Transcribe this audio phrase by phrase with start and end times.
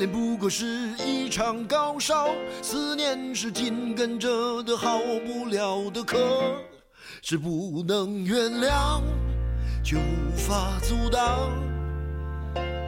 [0.00, 0.64] 恋不过是
[0.96, 2.30] 一场高烧，
[2.62, 6.16] 思念是紧跟着的好不了的咳，
[7.20, 9.02] 是不能原谅，
[9.84, 11.50] 却无法阻挡，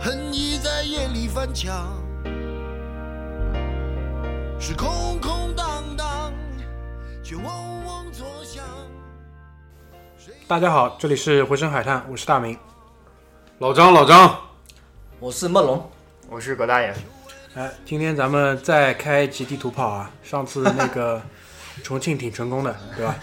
[0.01, 2.03] 恨意在夜里翻墙，
[4.59, 6.33] 是空空荡荡，
[7.23, 8.65] 却嗡嗡作响。
[10.49, 12.57] 大家好，这里是回声海滩，我是大明。
[13.59, 14.35] 老张，老张，
[15.21, 15.92] 我是梦龙，
[16.33, 16.91] 我是葛大爷，
[17.55, 20.11] 哎，今天咱们再开一集地图炮啊！
[20.23, 21.21] 上次那个
[21.85, 23.15] 重庆挺成功的，对吧？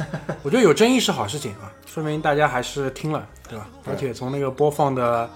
[0.44, 3.68] 我觉得有争议是好事情啊，说明大家还是听了，对吧？
[3.88, 5.28] 而且从那个播放的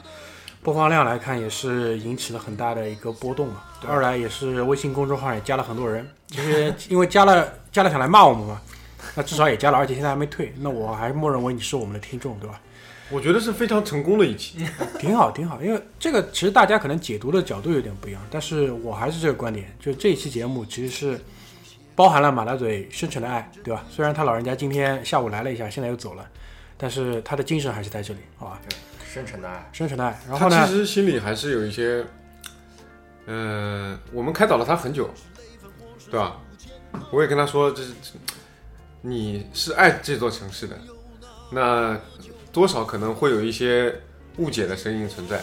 [0.62, 3.64] 播放量来看，也是引起了很大的一个波动嘛。
[3.88, 8.62] 二来也是微信公众号也加了很多人，其实因为加了加了想来骂我们嘛，
[9.16, 12.62] 那至少也加了，而且现在还没退，那我还默认为你是我们的听众，对吧？
[13.10, 14.66] 我觉得是非常成功的一期。
[15.00, 21.20] 挺好，挺好，因为这个其实大家可能解读的角度有点不一样，但是我还是这个观点，就这一期节目其实是
[21.96, 23.86] 包含了马大嘴深沉的爱，对吧？
[23.90, 26.28] 虽然他老人家今天下午来了一下，现在又走了，
[26.78, 28.60] 但是他的精神还是在这里，好吧？
[29.12, 30.20] 深沉的爱，深沉的爱。
[30.28, 32.04] 然后呢他其，实心里还是有一些，
[33.28, 35.08] 嗯、我们开导了他很久，
[36.10, 36.40] 对吧？
[37.12, 37.92] 我也跟他说，这是
[39.02, 40.76] 你是爱这座城市的，
[41.54, 41.98] 那
[42.52, 43.94] 多少可能会有一些
[44.38, 45.42] 误解的声音存在。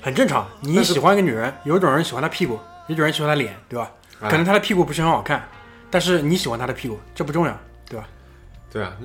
[0.00, 0.46] 很正常。
[0.60, 3.90] 你喜欢一个女人，有一种人喜欢她屁股，有一种人喜欢她脸，对吧？
[4.20, 5.46] 哎可能她的屁股不是很好看，
[5.90, 8.06] 但是你喜欢她的屁股，这不重要，对吧？
[8.70, 8.96] 对啊，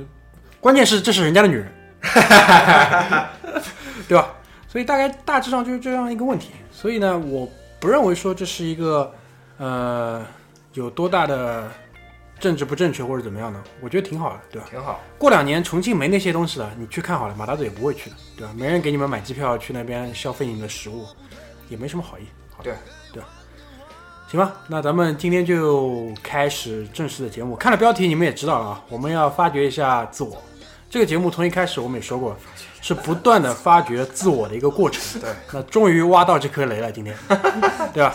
[0.59, 1.71] 关键是这是人家的女人，
[4.07, 4.33] 对吧？
[4.67, 6.51] 所以大概大致上就是这样一个问题。
[6.71, 9.13] 所以呢，我不认为说这是一个
[9.57, 10.25] 呃
[10.73, 11.69] 有多大的
[12.39, 14.67] 政治不正确或者怎么样的，我觉得挺好的，对吧？
[14.69, 14.99] 挺好。
[15.17, 18.53] 过两年重庆没那些东西了，你去看好了，马大嘴也不会去的，对吧？
[18.55, 21.05] 没人给你们买机票去那边消费你们的食物，
[21.67, 22.23] 也没什么好意，
[22.55, 22.73] 好对
[23.13, 23.29] 对吧？
[24.29, 27.55] 行吧，那咱们今天就开始正式的节目。
[27.55, 30.41] 看了标题你们也知道了啊，我们要发掘一下自我。
[30.89, 32.35] 这个节目从一开始我们也说过，
[32.81, 35.21] 是不断的发掘自我的一个过程。
[35.21, 37.15] 对，那终于挖到这颗雷了，今天，
[37.93, 38.11] 对吧？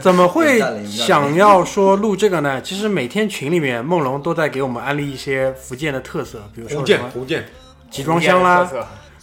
[0.00, 2.62] 怎么会想要说录这个呢？
[2.62, 7.44] 其实每天群里面梦龙都在给我们安利一些福建的特色，比如说红什么剑，红剑，
[7.90, 8.68] 集装箱啦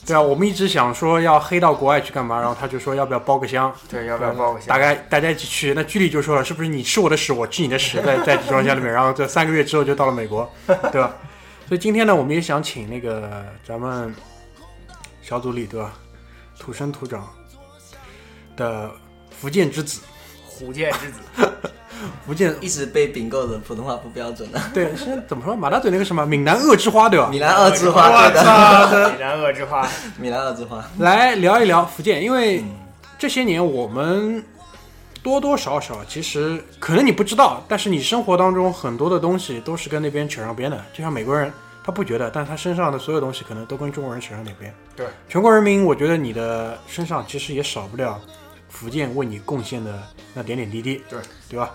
[0.06, 5.74] 对啊，我们一直想说要黑到国外去干嘛，然后他就说要不要包个箱，对，要不要包个箱大概大家一起去。
[5.74, 10.52] 那居里就说了，是不是你吃我的屎，我吃你的屎，在在集装箱里面，然后这三个月之后就到了美国，
[10.92, 11.14] 对吧？
[11.70, 14.12] 所以今天呢，我们也想请那个咱们
[15.22, 15.94] 小组里对吧，
[16.58, 17.30] 土生土长
[18.58, 18.90] 的
[19.30, 20.02] 福建之子，
[20.50, 21.20] 福建之子，
[22.26, 22.56] 福建。
[22.60, 25.56] 一直被并购的普通话不标准的，对，现在怎么说？
[25.56, 26.26] 马大嘴那个什么？
[26.26, 27.30] 闽南恶之花对吧？
[27.30, 29.12] 闽南恶之花，我对的，操！
[29.12, 29.88] 米兰恶之花，
[30.18, 32.64] 闽南恶之花，来聊一聊福建，因为
[33.20, 34.44] 这些年我们
[35.22, 40.84] 多多少少其实可能你不知道，但是你生活当中很多的东西都是跟那边扯上边的。
[40.94, 41.52] 就像美国人，
[41.84, 44.74] 他不觉得，但他身上的所有东西可能都跟中国人扯上点边。
[44.96, 48.20] 对，全国人民，我觉得你的身上其实也少不了
[48.70, 50.02] 福建为你贡献的
[50.34, 51.20] 那点点滴滴，对
[51.50, 51.72] 对吧？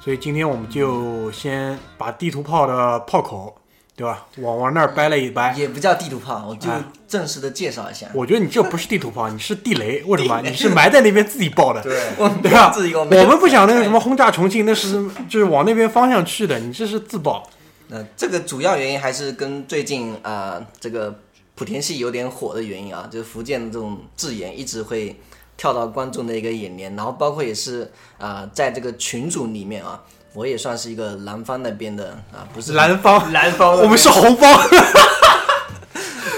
[0.00, 3.57] 所以今天我们就先把地图炮的炮口，
[3.98, 5.52] 对吧，往往那儿掰了一掰。
[5.58, 8.06] 也不叫地图炮，我就哎正式的介绍一下。
[8.14, 10.00] 我觉得你这不是地图炮，你是地雷。
[10.04, 10.40] 为什么？
[10.42, 11.82] 你是埋在那边自己爆的。
[11.82, 12.70] 对，我对吧？
[12.70, 17.44] 自己我我们不想那个什么轰炸重庆，那是就是往那边方向去的，你这是自爆。
[17.88, 21.12] 那这个主要原因还是跟最近啊、呃这个
[21.58, 25.18] 莆田系有点火的原因啊，就是福建的这种字眼一直会
[25.56, 27.82] 跳到观众的一个眼帘，然后包括也是
[28.16, 30.00] 啊、呃在这个群组里面啊，
[30.34, 32.72] 我也算是一个南方那边的啊、不是。
[32.72, 34.58] 南方，南方的我们是红方。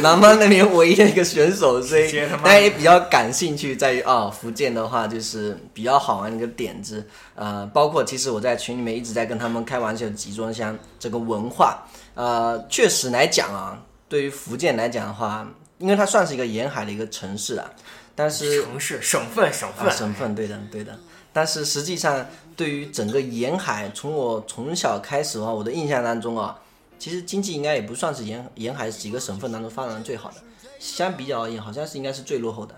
[0.02, 2.10] 南方那边唯一的一个选手，所以
[2.42, 13.76] 大家也比较感兴趣，在于啊，福建的话就是比较好玩的一个点子，呃，包括其实我在群里面一直在跟他们开玩笑，集装箱这个文化，呃，确实来讲啊，
[14.08, 15.46] 对于福建来讲的话，
[15.76, 17.70] 因为它算是一个沿海的一个城市啊，
[18.14, 20.98] 但是城市、省份、省啊，份、省份，对的，对的。
[21.32, 26.58] 但是实际上，对于整个沿海，从我从小开始的话，我的印象当中啊，
[26.98, 30.36] 其实经济应该也不算是沿沿海几个省份当中发展的最好的，
[30.78, 32.74] 相比较而言，好像是应该是最落后的。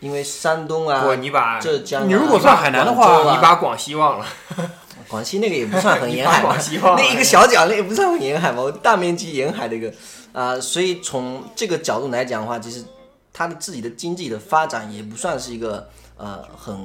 [0.00, 4.26] 因为山东啊，、你把浙江啊、你如果算海南的话你把广西忘了，
[5.08, 6.46] 广西那个也不算很沿海嘛。
[6.54, 7.02] 广西忘，了。
[7.02, 9.92] 那一个小角那也不算很沿海嘛，我大面积沿海的一个
[10.32, 12.84] 啊、所以从这个角度来讲的话，其实
[13.32, 16.76] 它的自己的经济的发展也不算是一个呃很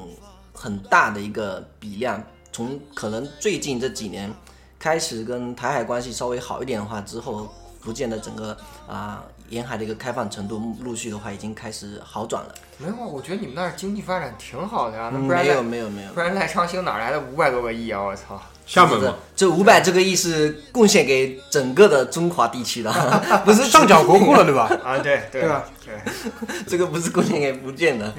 [0.63, 2.23] 很大的一个比量。
[2.53, 4.31] 从可能最近这几年
[4.79, 7.51] 开始跟台海关系稍微好一点的话之后，
[7.81, 8.55] 福建的整个
[8.87, 12.55] 啊、沿海的一个开放程度陆续的话已经开始好转了。
[12.77, 18.01] 没有啊，我觉得你们那儿经济发展挺好的呀，那嗯没有不然赖没有没有，不然赖昌星哪来的五百多个亿啊？
[18.01, 18.41] 我操！
[18.65, 22.89] 厦门嘛，这五百这个亿是贡献给整个的中华地区的，
[23.43, 24.69] 不是上缴国库了，对吧？
[24.85, 25.65] 啊，对对对吧？
[25.85, 25.93] 对，
[26.67, 28.13] 这个不是贡献给福建的。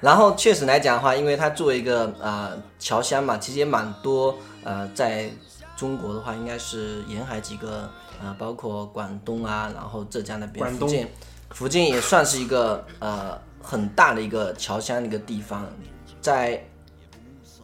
[0.00, 5.30] 然后确实来讲的话，因为它作为一个啊、呃侨乡嘛，其实也蛮多呃，在
[5.76, 7.88] 中国的话，应该是沿海几个
[8.22, 11.08] 呃，包括广东啊，然后浙江那边，福建，
[11.50, 15.66] 福建也算是一个呃很大的一个侨乡的一个地方，
[16.20, 16.64] 在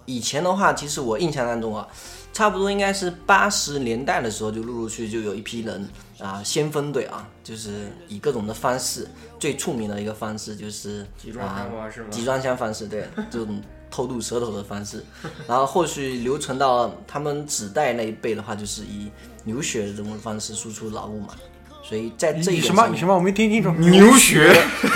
[0.07, 1.87] 以前的话，其实我印象当中啊，
[2.33, 5.89] 差不多应该是八十年代的时候，就陆陆续续就有一批人
[6.25, 9.07] 啊、先锋队啊，就是以各种的方式，
[9.39, 12.07] 最出名的一个方式就是集装啊箱方式吗？
[12.11, 13.61] 集装箱方式，对， 这种
[13.91, 15.05] 偷渡舌头的方式，
[15.47, 19.11] 然后后续流传到他们子代那一辈的话，就是以
[19.45, 21.35] 流血这种方式输出劳务嘛，
[21.83, 23.15] 所以在这一什么你什么？
[23.15, 23.71] 我没听清楚。
[23.73, 24.47] 牛血，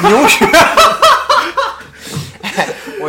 [0.02, 0.50] 牛血，我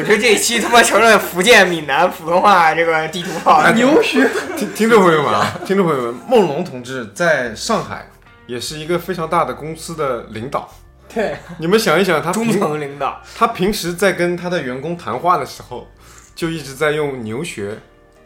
[0.09, 3.71] 觉得这一期他妈成了福建闽南普通话这个地图炮了。
[3.73, 4.27] 牛学。
[4.57, 8.07] 听听众朋友们啊，听众朋友们，梦龙同志在上海
[8.47, 10.67] 也是一个非常大的公司的领导。
[11.13, 15.87] 对，你们想一想，他中平层领导，他平时在跟他的员工谈话的时候，
[16.33, 17.77] 就一直在用牛学。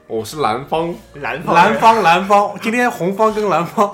[0.08, 3.94] 我是蓝方，蓝方人南方蓝方，今天红方跟蓝方。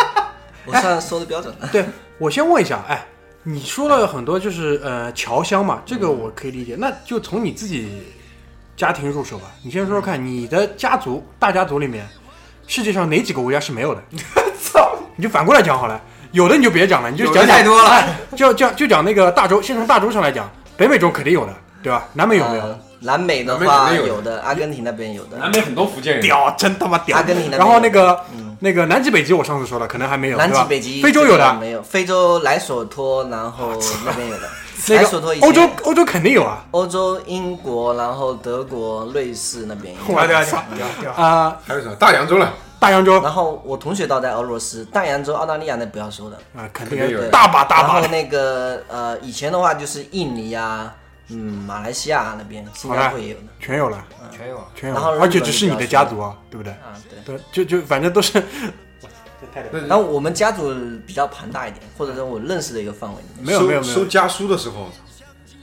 [0.64, 1.68] 我算说的标准了。
[1.70, 1.84] 对
[2.16, 3.06] 我先问一下，哎，
[3.48, 6.74] 你说了很多就是呃侨乡嘛，这个我可以理解。
[6.76, 7.88] 那就从你自己
[8.76, 9.44] 家庭入手吧。
[9.62, 12.04] 你先说说看，你的家族大家族里面，
[12.66, 14.02] 世界上哪几个国家是没有的？
[14.60, 16.02] 操，你就反过来讲好了。
[16.32, 17.88] 有的你就别讲了，你就讲太多了。
[17.88, 21.54] 哎就讲就讲那个大洲，先从大洲上来讲，北美洲肯定有的，
[21.84, 22.04] 对吧？
[22.14, 22.78] 南美有没有？
[23.00, 25.36] 呃南美的话有的，阿根廷那边有的。
[25.38, 27.16] 南美很多福建人，屌，真他妈屌！
[27.16, 28.20] 阿根廷那边然后那个、
[28.60, 31.82] 那个南极、北极，我上次说了，可能还没有，南极、北极，非洲有的，没有？
[31.82, 33.72] 非洲莱索托，然后
[34.04, 34.48] 那边有的。
[34.88, 40.14] 那莱索托欧洲欧洲肯定有啊欧洲、英国，然后德国、瑞士那边有。
[40.14, 41.24] 我屌操屌屌屌！
[41.24, 46.36] 啊、还有什么大洋洲了，大洋洲啊、然后我同学倒在俄罗斯，大洋洲、澳大利亚那不要说的。
[46.54, 48.00] 啊肯定有对大把大把的。
[48.00, 50.94] 然后那个呃，以前的话就是印尼啊，
[51.28, 51.36] 嗯，
[51.66, 53.44] 马来西亚那边，新加坡也有的。
[53.58, 54.64] 全有了，全有。
[54.74, 56.72] 全有然后而且只是你的家族啊，对不对？
[56.74, 56.94] 啊，
[57.24, 57.36] 对。
[57.36, 58.42] 对，就就反正都是。
[59.88, 60.74] 然后我们家族
[61.06, 64.90] 比较庞大一点，或者说我认识的一个范围，没有没有没有，收收家书的时候，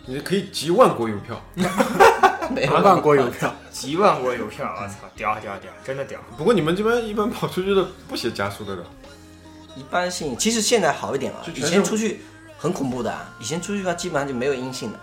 [0.06, 1.42] 你可以集万国邮票。
[2.54, 6.20] 没有万国邮票， 集万国邮票，我操，屌屌屌，真的屌！
[6.38, 8.84] 不过你们这边一般跑出去的不写家书的的，
[9.76, 10.38] 一般性。
[10.38, 12.20] 其实现在好一点了，以前出去
[12.58, 15.00] 很恐怖的啊，以前出去的话基本上就没有音信的，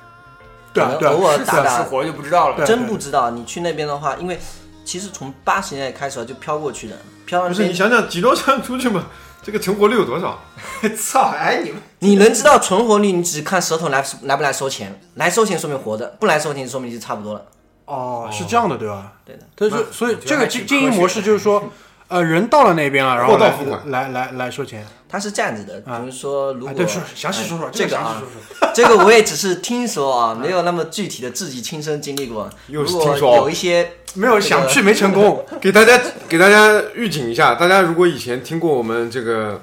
[0.73, 2.67] 对啊对啊可能偶尔是打打，死是活就不知道了。
[2.67, 3.31] 真不知道。
[3.31, 4.39] 你去那边的话，因为
[4.85, 6.97] 其实从八十年代开始啊就飘过去的，
[7.27, 9.07] 飘到不是你，想想集装箱出去嘛，
[9.43, 10.39] 这个存活率有多少？
[10.97, 11.33] 操！
[11.37, 17.45] 哎，你们你能知道存活率，你只看舌头来来不来收钱，来收钱说明活的，不来收钱说明就差不多了。
[17.87, 19.13] 哦，是这样的，对吧？
[19.25, 19.43] 对的。
[19.57, 21.65] 但是所以这个经经营模式就是说，
[22.11, 24.85] 呃，人到了那边了，然后来货到付款来来来收钱。
[25.09, 28.29] 他是这样子的，比如说，如果、啊，对，说详细说说哎这个啊详细，说
[28.61, 28.71] 说。
[28.75, 32.51] 这个我也只是听说啊，没有那么具体的自己亲身经历过。
[32.67, 39.63] 又是听说有一些 没有想去没成功，给大家给大家预警一下，大家如果以前听过我们这个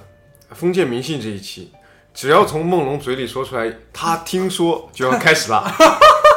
[0.52, 1.72] 封建迷信这一期，
[2.14, 5.70] 只要从梦龙嘴里说出来，他听说就要开始了，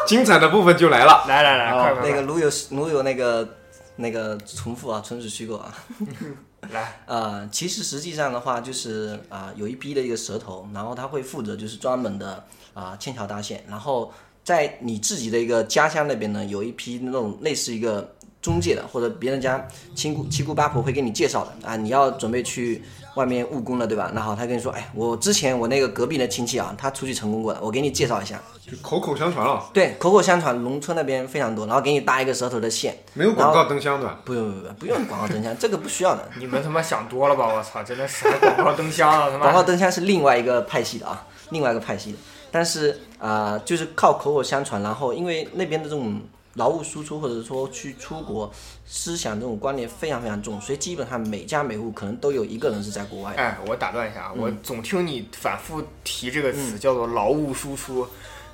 [0.09, 1.25] 精彩的部分就来了。
[1.29, 3.57] 来来来，快快快那个如有如有那个
[4.00, 5.75] 那个重复啊，纯属虚构啊。
[6.73, 14.12] 来，呃，其实实际上的话，就是啊、有一批的一个蛇头，然后他会负责就是专门的啊、牵桥搭线，然后
[14.45, 22.83] 在你自己的一个家乡那边呢，有一批那种类似一个中介的，或者别人家亲姑七姑八婆会给你介绍的啊，你要准备去
[23.17, 24.11] 外面务工了，对吧？
[24.15, 28.41] 那好，他跟你说，哎，我之前我那个隔壁的亲戚啊，他出去成功过的，我给你介绍一下。
[28.71, 34.09] 就口口相传了，对，口口相传，农村那边非常多，然后给你搭一个舌头的线，没有广告灯箱的。
[34.25, 36.31] 不用不用不用广告灯箱，这个不需要的。
[36.39, 37.53] 你们他妈想多了吧？
[37.53, 39.29] 我操，真的是 广告灯箱啊！
[39.29, 42.19] 他妈广告灯箱是另外一个派系的啊，另外一个派系的。
[42.53, 46.21] 但是啊、呃就是靠口口相传，然后因为那边的这种
[46.61, 48.52] 劳务输出或者说去出国，
[48.87, 53.43] 思想这种观念非常非常重，所以基本上每家每户可能都有一个人是在国外的。
[53.43, 58.07] 哎，我打断一下啊，我总听你反复提这个词，叫做劳务输出。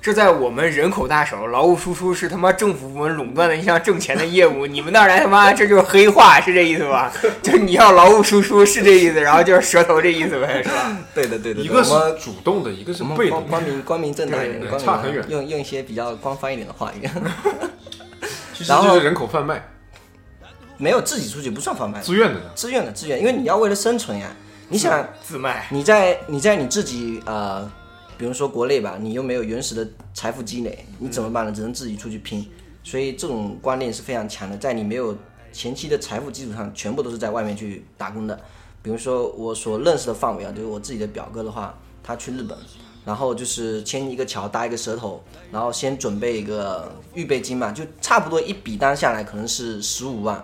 [0.07, 4.65] 这在我们人口大省，劳务输出是他妈政府部门垄断的一项挣钱的业务。
[4.65, 7.11] 你们那儿来他妈这就是黑话，是这意思吧？
[7.43, 10.97] 就是你要劳务输出是这意思，然后就是舌头这意思呗，是吧？
[11.13, 13.49] 对的对的，一个是我们主动的，一个是我们被动的。
[13.49, 17.05] 光光明光明正大一点，对光明差很远用用一些比较官方一点的话语，
[18.55, 19.61] 其实然后就是人口贩卖，
[20.77, 22.39] 没有自己出去不算贩卖，自愿的。
[22.55, 24.27] 自愿的自愿，因为你要为了生存呀。
[24.69, 27.69] 你想自卖，你在你在你自己呃，
[28.17, 31.51] 比如说国内吧，你又没有原始的财富积累，你怎么办呢？
[31.51, 32.45] 只能自己出去拼。
[32.83, 35.15] 所以这种观念是非常强的，在你没有
[35.51, 38.39] 前期的财富基础上，全部都是在外面去打工的。
[38.81, 42.57] 比如说我所认识的范围啊，就是我自己的表哥的话，他去日本，
[43.05, 45.21] 然后就是牵一个桥搭一个舌头，
[45.51, 50.41] 然后先准备一个预备金嘛，就差不多一笔单下来可能是十五万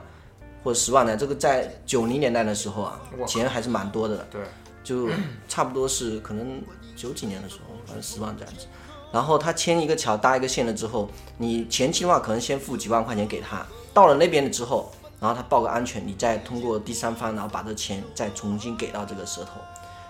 [0.64, 4.28] 或者十万的，这个在九零年代的时候啊钱还是蛮多的。
[4.30, 4.42] 对，
[4.84, 5.08] 就
[5.48, 6.62] 差不多是可能
[6.96, 8.66] 九几年的时候，反正十万这样子。
[9.12, 11.08] 然后他牵一个桥搭一个线了之后，
[11.38, 19.62] 你前期的话可能先付几万块钱给他，到了那边了之后，然后他报个安全，你再通过第三方，然后把这钱再重新给到这个蛇头，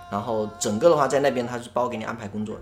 [0.10, 2.62] 然后整个的话在那边他是包给你安排工作的，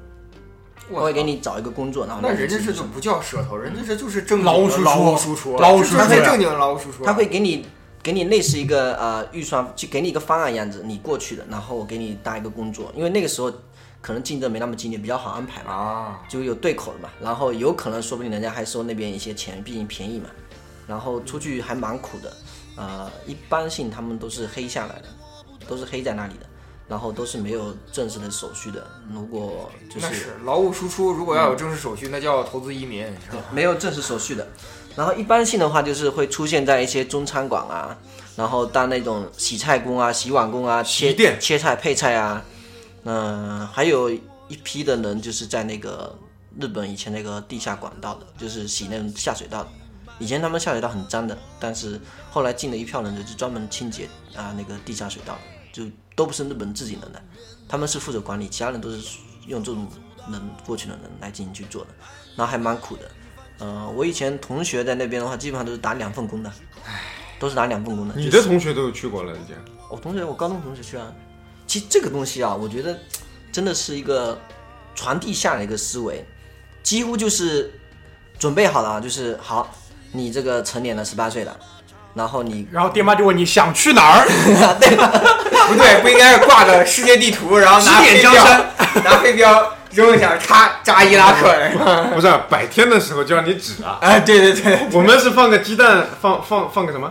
[0.75, 7.05] 他我会给你找一个工作，然后那人家这就不叫舌头，人家这就是正经劳务输出劳务输出，劳务输出呀这才正经的劳务输出。
[7.05, 7.67] 他会给你
[8.01, 13.53] 给你类似一个呃预算，就给你一个方案样子，你过去的，然后我给你搭一个工作，因为那个时候
[14.01, 15.71] 可能竞争没那么激烈，比较好安排嘛。
[15.73, 20.29] 啊，就有对口的嘛，然后有可能说不定人家还收那边一些钱，毕竟便宜嘛，
[20.87, 22.33] 然后出去还蛮苦的，
[22.75, 25.05] 呃，一般性他们都是黑下来的，
[25.67, 26.45] 都是黑在那里的，
[26.87, 33.43] 然后都是没有正式的手续的，如果就那是劳务输出，如果要有正式手续，那叫投资移民，是吧？
[33.51, 34.47] 没有正式手续的，
[34.95, 37.95] 然后一般性的话就是会出现在一些中餐馆啊，
[38.35, 42.43] 然后当那种洗菜工啊、洗碗工啊、切切菜配菜啊，
[43.03, 46.17] 嗯、还有一批的人就是在那个
[46.59, 49.69] 日本以前那个地下管道的，就是洗那种下水道的。
[50.19, 55.39] 以前他们下水道很脏的，但是后来进了一票人，就是专门清洁啊那个地下水道的，
[55.71, 57.21] 就都不是日本自己人的，
[57.67, 59.17] 他们是负责管理，其他人都是
[59.47, 59.87] 用这种
[60.29, 61.89] 人过去的人来进行去做的，
[62.35, 63.09] 然后还蛮苦的。
[63.59, 66.51] 嗯、我以前同学在那边的话，基本上都是打两份工的，
[67.39, 68.13] 都是打两份工的。
[68.15, 69.55] 你的同学都有去过了，已经。
[69.89, 71.11] 我同学，我高中同学去啊。
[71.71, 72.99] 其实这个东西啊，我觉得
[73.49, 74.37] 真的是一个
[74.93, 76.25] 传递下来一个思维，
[76.83, 77.71] 几乎就是
[78.37, 79.73] 准备好了啊，就是好，
[80.11, 81.57] 你这个成年了，十八岁了，
[82.13, 84.27] 然后你然后爹妈就问你想去哪儿，
[84.81, 84.97] 对
[85.69, 88.71] 不对，不应该是挂个世界地图，然后拿指点飞镖江山，
[89.05, 91.77] 拿飞镖扔一下，咔扎伊拉克，人？
[92.13, 97.09] 不是白天的时候就让你指啊，哎，对对对，我们是放个鸡蛋，放放放个什么？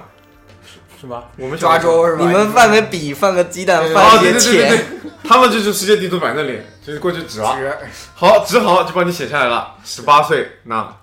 [1.00, 1.24] 是吧？
[1.38, 2.26] 我们抓周是吧？
[2.26, 4.86] 你们放个笔，放个鸡蛋，放一些对对对对钱，
[5.24, 7.72] 他们就是世界地图摆那里，就是过去指啊，指
[8.14, 10.96] 好指好就帮你写下来了，十八岁那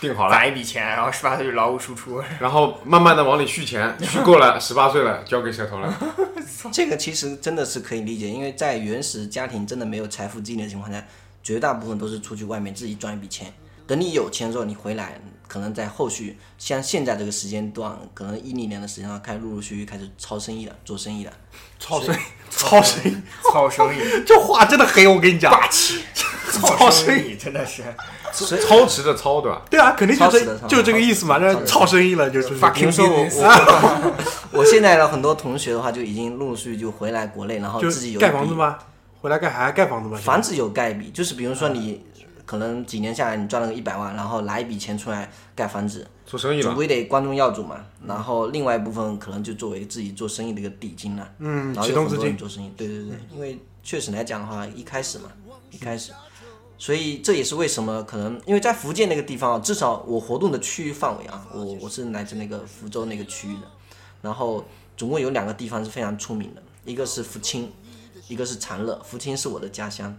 [0.00, 5.92] 定好了，攒一笔钱，然后十八岁就劳务输出，然后慢慢的往里续钱，续够了，十八岁了交给小头了。
[6.72, 11.04] 这个其实真的是可以理解，因为在原始家庭真的没有财富积累的情况下，
[11.42, 13.52] 绝大部分都是出去外面自己赚一笔钱。
[13.86, 21.32] 等你有钱之后，你回来，可能在后续像现在这个时间段，可能一零年的时间段，开始陆陆续续开始操生意了，做生意了。
[21.80, 22.18] 操生意，
[22.50, 23.16] 操生意，
[23.50, 25.50] 操生意， 这话真的黑，我跟你讲。
[25.50, 26.02] 霸气，
[26.50, 27.82] 操生意真的是
[28.32, 29.62] 操持的操，对吧？
[29.70, 32.48] 对啊，肯定就操死的操这就这个意思嘛，这操生意了就是。
[32.74, 34.14] 比如说我我
[34.60, 38.76] 我现在的很多同学的话，就已经陆陆续续就回来国内，然后自己有盖房子吗？
[39.20, 40.18] 回来盖还盖房子吗？
[40.18, 42.04] 房子有盖比，就是比如说你
[42.48, 47.84] 可能几年下来你赚了个一百万，然后拿一笔钱出来盖房子，做生意，总归得光宗耀祖嘛。
[48.06, 51.30] 然后另外一部分可能就作为自己做生意的一个底金了。
[51.40, 55.30] 嗯然后有很多人启动资金做生意，对对对，因为确实来讲的话，一开始嘛，
[55.70, 56.12] 一开始，
[56.78, 63.66] 所以这也是为什么可能因为在福建那个地方啊，至少我活动的区域范围啊，我我是来自那个福州那个区域的，
[64.22, 64.64] 然后
[64.96, 67.70] 总共有两个地方是非常出名的，一个是福清，
[68.26, 68.98] 一个是长乐。
[69.04, 70.16] 福清是我的家乡，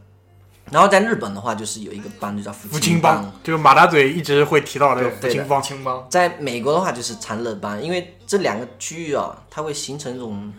[0.71, 5.59] 然后在日本的话，就是有一个帮就叫福福清清帮，就是马大嘴一直会提到的福清帮。
[5.63, 10.53] 清帮，在美国的话就是长乐帮，因为这两个区域啊，它会形成一种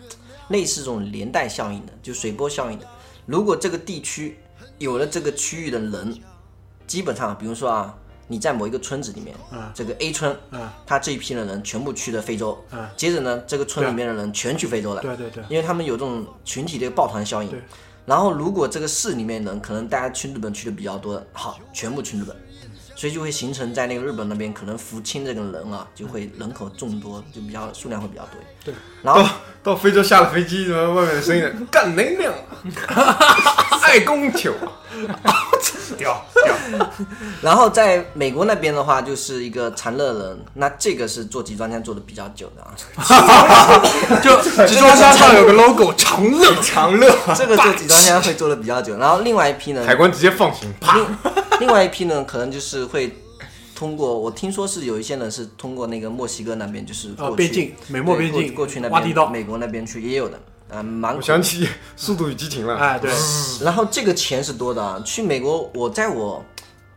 [0.49, 2.85] 类似这种连带效应的，就水波效应的。
[3.25, 4.37] 如果这个地区
[4.79, 6.19] 有了这个区域的人，
[6.85, 7.95] 基本上，比如说啊，
[8.27, 9.33] 你在某一个村子里面，
[9.73, 10.37] 这个 A 村，
[10.85, 12.61] 他这一批的人全部去了非洲，
[12.97, 17.49] 接着呢，这个村里面的人全去非洲了，对对对，因为他们有这种群体的抱团效应。
[17.49, 17.61] 对。
[18.05, 22.35] 然后如果这个市里面人可能大家去日本去的比较多，好，全部去日本，
[22.95, 28.41] 所以就会形成在那个日本那边，可能福清这个人啊，就会人口众多，就比较数量会比较多。
[28.65, 29.21] 对，然后
[29.63, 32.33] 到到非洲下了飞机，什么外面的声音干能量，
[33.83, 34.53] 爱供求，
[35.97, 36.55] 屌屌，
[37.41, 42.73] 然后在美国那边的话，就是一个长乐人，那这个是做集装箱做的比较久的啊。
[44.21, 50.95] 就 集装箱上有个 logo 长乐，长乐这个做集装箱会做的比较久，然后另外一批呢，海关直接放行，啪，
[51.59, 53.15] 另另外一批呢，可能就是会
[53.75, 59.27] 通过，我听说是有一些人是通过那个墨西哥那边，就是过边境美墨边境过过去那边挖地道。
[59.27, 60.39] 美国那边去也有的，
[60.71, 61.65] 啊、蛮我想起
[61.97, 63.11] 《速度与激情》了，哎，对，
[63.61, 66.43] 然后这个钱是多的啊，去美国，我在我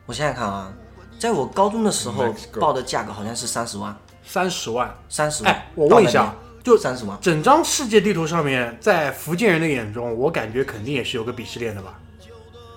[0.07, 0.73] 我想想看啊，
[1.19, 4.95] 在我高中的时候报的价格好像是三十万，三十万。
[5.09, 5.53] 三十万。
[5.53, 11.95] 哎，我问一下，就三十万，整张世界地图上面，在福建人的眼中，我感觉肯定也是有个鄙视链的吧？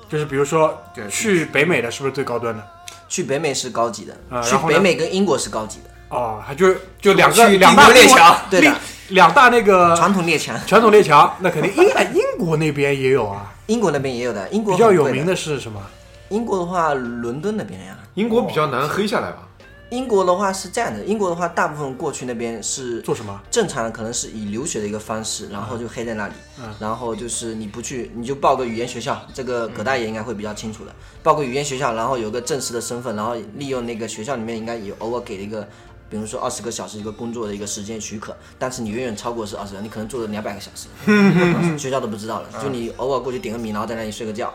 [0.09, 2.63] 就是比如说对去北美的是不是最高端的？
[3.07, 8.75] 去北美是高级的，去北美跟英国是高级的，哦，还就就两个去两大帝国列强对的另
[9.09, 10.59] 两大那个传统列强。
[10.65, 13.53] 传统列强，那肯定英哎英国那边也有啊。
[13.67, 15.81] 英国那边也有的，英国比较有名的是什么？
[16.29, 17.97] 英国的话，伦敦那边呀。
[18.15, 19.43] 英国比较难黑下来吧？
[19.89, 23.41] 英国的话是这样的，英国的话，大部分过去那边是做什么？
[23.49, 30.91] 正常的，可能是以留学的一个方式，然后就黑在那里，嗯然后就是你不去，你就报个语言学校，这个葛大爷应该会比较清楚的，
[31.23, 35.65] 报个语言学校，然后有个正式的身份，然后利用那个学校里面应该有偶尔给了一个，
[36.09, 40.87] 比如说二十个小时一个工作的一个时间许可，但是你远远超过是二十，你可能做了两百个小时，
[41.77, 44.53] 学校都不知道了，就你偶尔过去点个名，然后在那里睡个觉，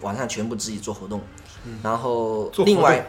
[0.00, 1.20] 晚上全部自己做活动，
[1.82, 3.06] 然后另外。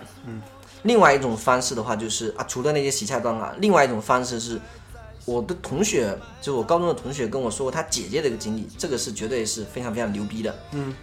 [0.83, 4.61] 另外一种方式的话，就是啊，除了那些洗菜单啊，另外一种方式是，
[5.25, 10.55] 我的同学，就我高中的同学跟我说过他姐姐的一个经历，这个是绝对是非常非常牛逼的。
[10.74, 10.93] 嗯，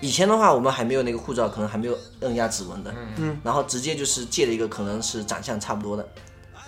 [0.00, 2.94] 以前的话我们还没有那个护照，可能还没有摁压指纹的。
[3.16, 6.08] 嗯，然后直接就是借了一个可能是长相差不多的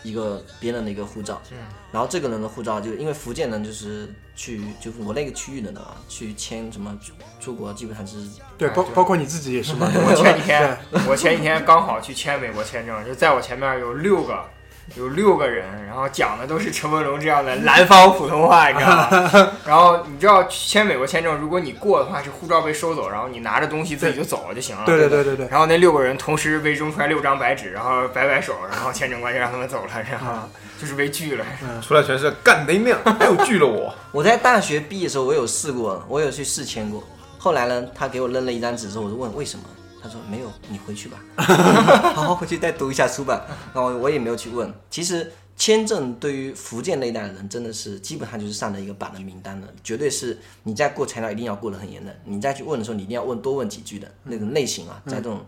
[0.03, 1.41] 一个别人的一个护照。
[1.51, 1.59] 嗯，
[1.93, 8.17] 然后这个人的护照就因为福建人就是去就是我那个区域的人啊，去签什么出出国基本上是
[8.57, 9.91] 对，包包括你自己也是吗？
[9.95, 14.45] 我前几天， 我前几天刚好去签美国签证，就在我前面有六个，
[14.95, 19.53] 有六个人，然后讲的都是陈文龙这样的南方普通话，你知道吗？
[19.67, 24.85] 然后你知道签美国签证，如果你过的话，是护照被收走，然后你拿着东西自己就走了就行了。
[24.87, 25.49] 对对对对对。
[25.49, 30.49] 然后那六个人同时被扔出来六张白纸，然后摆摆手，然后签证官就让他们走了，然后
[30.81, 31.45] 就是被拒了。
[31.83, 33.95] 出来全是干得亮，又拒了我。
[34.11, 37.05] 我在大学毕业的时候，我有试过，我有去试签过。
[37.37, 39.65] 后来呢，他给我扔了一张纸之后，我就问为什么，
[40.03, 41.19] 他说没有，你回去吧，
[42.15, 43.45] 好好回去再读一下书吧。
[43.75, 44.73] 然后我也没有去问。
[44.91, 52.17] 其实签证对于福建那一代的人，真的是基本上就是上了一个榜的名单了，绝对是你在过材料一定要过得很严的。
[52.25, 55.45] 你再去问的时候，你一定要问多问几句的那种类型啊，在这种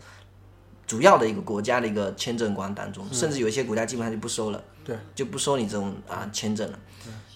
[0.86, 4.62] 主要的一个国家的一个签证官当中，甚至有一些国家基本上就不收了。
[4.84, 6.78] 对，就不收你这种啊签证了。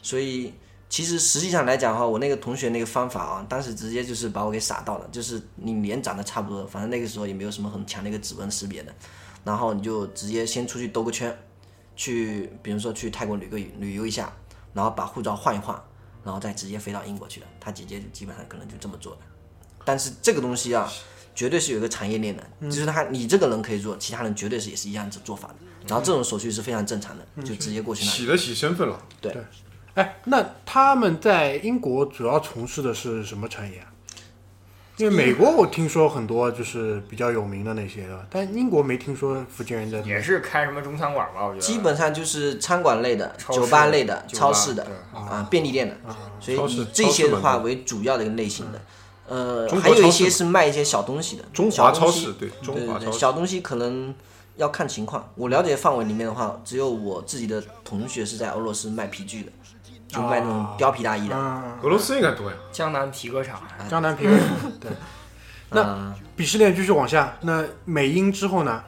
[0.03, 0.53] 所以
[0.95, 8.95] 其实实际上来讲的话，我那个同学那个方法啊，当时直接就是把我给傻到了，就是你脸长得差不多，反正那个时候也没有什么很强的一个指纹识别的，
[9.43, 11.37] 然后你就直接先出去兜个圈，
[11.97, 14.33] 去比如说去泰国旅个旅游一下，
[14.73, 15.77] 然后把护照换一换，
[16.23, 17.47] 然后再直接飞到英国去了。
[17.59, 19.23] 他姐姐基本上可能就这么做的，
[19.85, 20.89] 但是这个东西啊。
[21.35, 25.55] 绝对是有一个产业链的，就是他你这个人可以做，其他人绝对是也是一样子做法的。
[25.89, 28.17] 然后这种手续是非常正常的，就直接过去那里。
[28.19, 29.03] 洗了洗身份了，
[29.95, 33.87] 哎，那他们在英国主要从事的是什么产业啊？
[34.97, 39.99] 因为美国我听说很多就是比较有名的那些的，但英国没听说福建人在。
[40.01, 41.61] 也是开什么中餐馆吧，我觉得。
[41.61, 45.97] 基本上就是餐馆类的、酒吧类的、超市的啊、便利店的，
[46.39, 48.81] 所以以这些的话为主要的一个类型的。
[49.27, 53.19] 呃，还有一些是卖一些小东西的，中小东西华超市，对，中华超市。
[53.19, 54.15] 小东西可能
[54.57, 55.33] 要看情况。
[55.35, 59.51] 我了解范围里面的话，只有我自己的同学是在俄罗斯卖皮具的，
[60.15, 61.35] 就卖那种貂皮大衣的。
[61.37, 64.47] 嗯，俄罗斯应该多呀，江南皮革厂，江南皮革厂
[64.81, 64.91] 对。
[65.71, 68.83] 那啊鄙视链继续往下，那美英之后呢？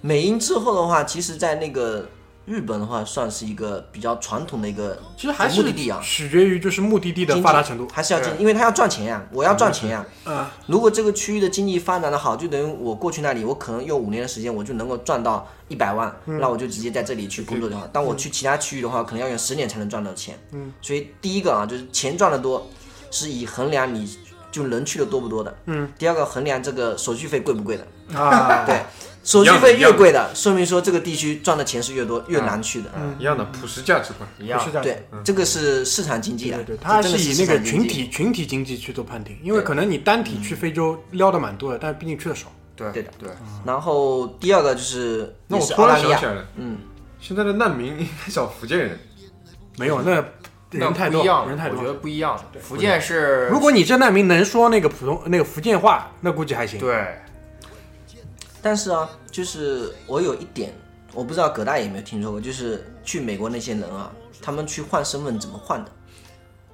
[0.00, 2.08] 美英之后的话，其实，在那个
[2.44, 7.88] 日本的话，算是一个比较传统的一个其实还是目的地啊，取决于就是目的地的发达程度。
[7.92, 10.04] 还是要进，因为他要赚钱呀，我要赚钱呀。
[10.26, 17.88] 嗯，如果这个区域的经济发展的好，就等于我过去那里，我可能用五年的时间，我就能够赚到一百万，那我就直接在这里去工作就好。
[17.92, 20.38] 但我去其他区域的话，可能要用十年才能赚到钱。
[20.50, 22.68] 嗯，所以第一个啊，就是钱赚的多，
[23.10, 24.18] 是以衡量你
[24.50, 25.56] 就人去的多不多的。
[25.66, 27.86] 嗯，第二个衡量这个手续费贵不贵的。
[28.18, 28.82] 啊，对，
[29.22, 32.90] 手续费越贵的，说明说这个地区赚的钱是越多，越难去的。
[32.96, 34.28] 嗯一样的普世价值观。
[34.38, 34.60] 一样。
[34.82, 42.50] 对，这个是市场经济的，对对，它是以那个群体群体经济去做判定，因为可能你单体去非洲撩的蛮多的，但是毕竟去的少。
[42.74, 43.28] 对对的对，
[43.66, 46.78] 然后第二个就是那我突是澳大利亚然想起，来了，嗯，
[47.20, 48.98] 现在的难民应该找福建人，
[49.76, 50.24] 没有，那
[50.70, 51.86] 人太多，人太多我觉。
[51.86, 52.40] 得不一样。
[52.60, 56.80] 福建是，如果你这难民能说那个普通那个福建话，那估计还行。
[56.80, 57.21] 对
[58.62, 60.72] 但是啊，就是我有一点，
[61.12, 65.90] 我不知道葛大爷有没有听说过，就是去美国那些人啊，他们去换身份怎么换的？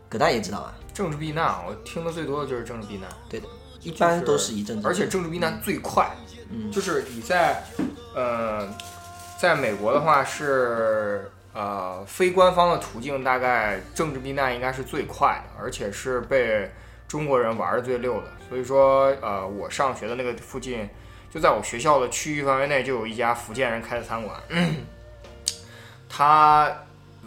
[0.09, 0.75] 葛大爷知道啊？
[0.93, 3.09] 政治避难，我听的最多的就是政治避难。
[3.29, 3.49] 对的，
[3.81, 6.11] 一般都是一阵子，而且政治避难最快，
[6.51, 7.63] 嗯，就是你在，
[8.15, 8.69] 呃，
[9.39, 16.71] 在美国的话是，呃，非官方的途径，大概政治避难应该是最快的，而且是被
[17.07, 18.27] 中国人玩的最溜的。
[18.49, 20.89] 所以说，呃，我上学的那个附近，
[21.33, 24.41] 就在我学校的区域范围内，就有一家福建人开的餐馆，
[26.09, 26.75] 他。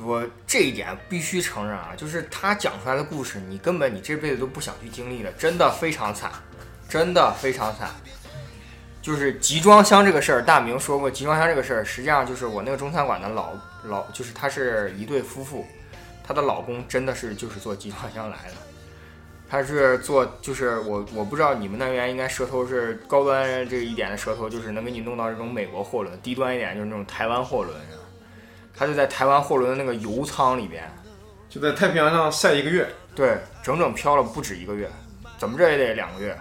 [0.03, 6.31] 我这一点必须承认啊，就是他讲出来的故事，你根本你这辈子都不想去经历的，真的非常惨，
[6.89, 7.89] 真的非常惨。
[9.01, 13.51] 就是集装箱这个事儿，大明说过，集装箱这个事儿，实际上就是我那个中餐馆的老
[13.83, 15.67] 老，就是他是一对夫妇，
[16.23, 18.53] 他的老公真的是就是做集装箱来的，
[19.51, 27.75] 他是做就是我我不知道你们那边应该舌头是高端这一点的舌头，就是能给你弄到这种美国货轮，低端一点就是那种台湾货轮。
[28.73, 30.89] 他就在台湾货轮的那个油舱里边，
[31.49, 34.89] 就在太平洋上晒一个月，对，整整漂了不止一个月，
[35.37, 36.35] 怎么着也得两个月。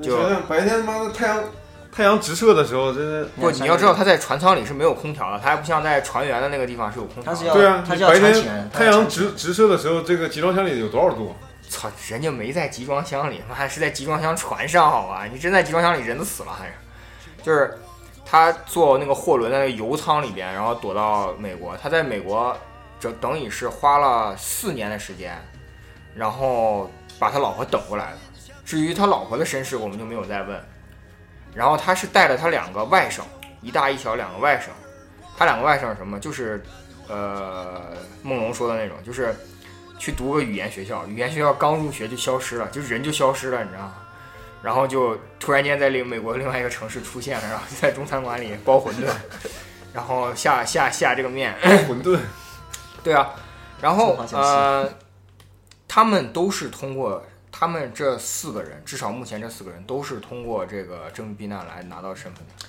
[0.00, 0.16] 就
[0.48, 1.42] 白天他妈的太阳
[1.90, 7.34] 太阳直射的时候，真的不，你要知道他在船舱里是没有空调的，他还不像在船员的那个地方是有空调。
[7.52, 11.34] 对啊，他白天太阳直直射的时候，这个集装箱里有多少度？
[11.68, 15.26] 操，人家没在集装箱里，妈是在集装箱船上，好吧？
[15.30, 16.72] 你真在集装箱里，人都死了还是？
[17.42, 17.78] 就是。
[18.30, 21.74] 他坐那个货轮的那个油舱里边，然后躲到美国。
[21.78, 22.54] 他在美国，
[23.00, 25.34] 这等于是花了四年的时间，
[26.14, 28.18] 然后把他老婆等过来了。
[28.66, 30.62] 至于他老婆的身世，我们就没有再问。
[31.54, 33.22] 然后他是带了他两个外甥，
[33.62, 34.64] 一大一小两个外甥。
[35.38, 36.20] 他两个外甥什么？
[36.20, 36.62] 就是，
[37.08, 39.34] 呃，梦龙说的那种，就是
[39.98, 43.94] 去读个语言学校，语言学校刚入学就消失了，就人就消失了，你知道吗？
[44.62, 49.08] 然后就突然间在另美国另外一个城市出现了，然后就在中餐馆里包馄饨，
[49.94, 51.54] 然后下下下这个面
[51.88, 52.18] 馄饨，
[53.04, 53.30] 对啊，
[53.80, 54.92] 然后呃，
[55.86, 62.66] 他们都是通过他们这四个人，至少目前这四个人都是通过这个政治避难来拿到身份的。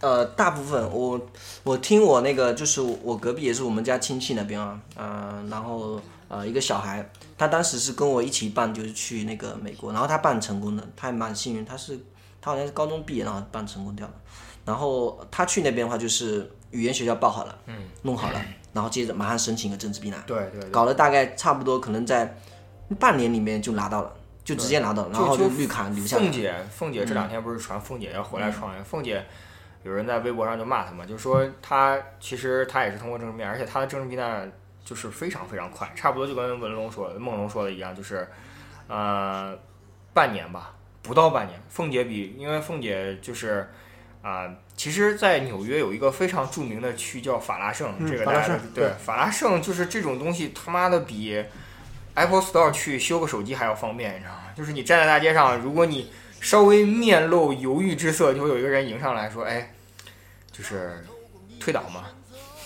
[0.00, 1.20] 呃，大部分我
[1.64, 7.08] 我听我那个就是我隔壁也是我们家亲戚那边啊，嗯，然后呃一个小孩。
[7.38, 11.94] 他当时是跟我一起办，就是去那个美国，然后他办成功的，他还蛮幸运，他是
[12.40, 14.14] 他好像是高中毕业然后办成功掉了，
[14.64, 18.40] 然后他去那边的话就是语言学校报好了，嗯，弄好了，
[18.72, 22.38] 然后接着马上申请个政治避难，对对，搞了大概差不多可能在
[22.98, 24.10] 半年里面就拿到了，
[24.42, 26.16] 就直接拿到，然后就绿卡留下。
[26.16, 29.22] 凤姐，凤姐这两天不是传凤姐要回来创业，凤姐
[29.82, 34.50] 有人在微博上就骂她嘛，就说她其实她也是通过政治避难，而且她的政治避难。
[34.86, 38.24] 就是非常非常快，差不多就跟文龙说、梦龙说的一样，就是，
[38.86, 39.58] 呃，
[40.14, 40.72] 半年吧，
[41.02, 41.60] 不到半年。
[41.68, 43.68] 凤姐比，因为凤姐就是，
[44.22, 51.44] 啊，其实，在纽约有一个非常著名的区叫法拉盛，这个大家对法拉盛就是这种东西，他妈的比
[52.14, 54.44] Apple Store 去修个手机还要方便，你知道吗？
[54.54, 59.74] 就是你站在大街上，如果你稍微面露犹豫之色，就会有一个人迎上来说，哎，
[60.52, 61.04] 就是
[61.58, 62.04] 退档嘛，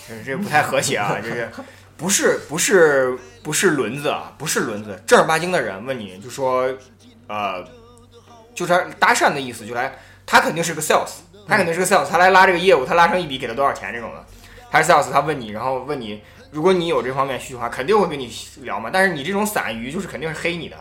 [0.07, 1.49] 这这不太和谐啊，就是。
[2.01, 6.67] 不是不是不是轮子啊，不是轮子，正儿八经的人问你就说，
[7.27, 7.63] 呃，
[8.55, 11.11] 就是搭讪的意思，就来，他肯定是个 sales，
[11.47, 14.25] 他肯定是个 sales，他来拉这个业务，他拉上一笔给他多少钱这种的，
[14.71, 20.77] 他是 sales，他问你，然后问你，如果你有这方面需求的话，肯定会跟你聊嘛，但是你这种散鱼就是肯定是黑你的，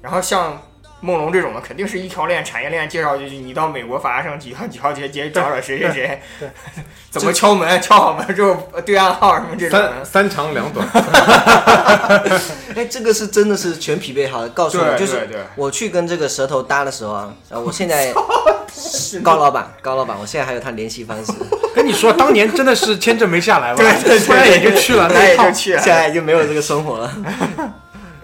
[0.00, 0.62] 然后像。
[1.04, 6.22] 梦龙这种的肯定是一条链产业链介绍进去，你到美国法拉盛几号 几号街街找找谁谁谁，
[7.10, 9.78] 怎么敲门 敲好门之后对暗号什么这种。
[9.78, 10.88] 三三长两短。
[12.74, 18.10] 哎，这个是真的是全匹配好的，告诉你就是我去跟这个舌头搭的时候啊，我现在
[19.22, 21.30] 高老板高老板，我现在还有他联系方式。
[21.74, 27.12] 跟你说，当年真的是签证没下来嘛，对，突然也就去了，那也就去了，现在就没有这个生活了。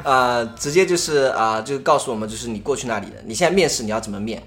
[0.04, 4.42] 呃，直接就是啊，就告诉我们，就是你过去那里的，你现在面试你要怎么面，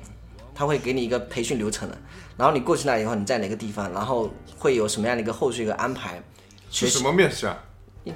[0.54, 1.98] 他会给你一个培训流程的。
[2.36, 6.22] 然后你过去那里以后，你在哪个地方，然后会有什么样的一个后续一个安排？
[6.72, 7.58] 是什么面试啊？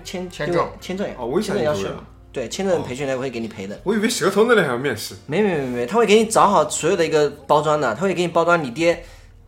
[0.04, 1.91] 签签证，签证哦，签证要选。
[2.34, 3.80] 对，签证培训他会给你赔的。
[3.84, 5.15] 我以为舌头那里还要面试。
[5.26, 8.62] 没没没没，他会给你找好所有的一个包装的，他会给你包装。
[8.63, 9.04] 你爹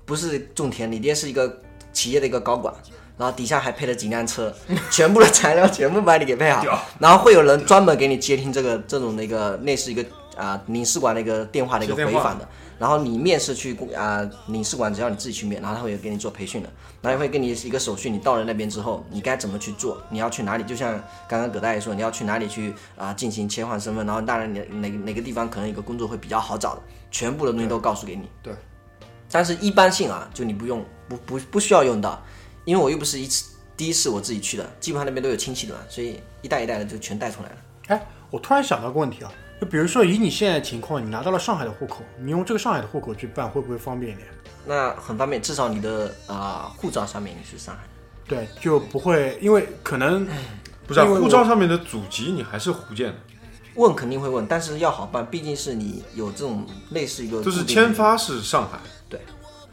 [0.06, 2.74] 不是种田，你爹是一个企业的一个高管。
[3.20, 4.52] 然后底下还配了几辆车，
[4.90, 6.64] 全部的材料 全部把你给配好，
[7.00, 10.06] 然后会有人专门给你接听这个这种的一个类似一个
[10.38, 12.48] 啊领事馆的一个电话的一个回访的，
[12.80, 16.70] 然后你面试去啊领事馆只要你自己去面，然后他会给你做培训的，
[17.02, 20.94] 然后会给你一个手续，你到了那边之后你该怎么去做，你要去哪里，就像
[21.28, 28.30] 刚刚葛大爷说你要去哪里去啊进行切换身份，然后当然你哪哪个地方可能有个工作会比较好找的，全部的东西都告诉给你。
[28.42, 28.54] 对。
[29.32, 32.20] 但是一般性啊，就你不用不不不需要用到，
[32.66, 37.56] 因为我又不是一次第一次我自己去的，基本上那边都有亲戚的嘛，所以一代一代的就全带出来了。
[37.88, 44.28] 哎，我突然想到个问题啊，就比如说以你现在的情况，你拿到了上海的户口，你用这个上海的户口去办，会不会方便一点？
[44.66, 47.82] 那很方便，至少你的啊、护照上面你是上海。
[48.28, 50.28] 对，就不会因为可能
[50.86, 53.16] 不是啊因为护照上面的祖籍你还是福建的，
[53.76, 58.90] 问肯定会问，但是要好办，毕竟是你有这种类似一个就是签发是上海，对，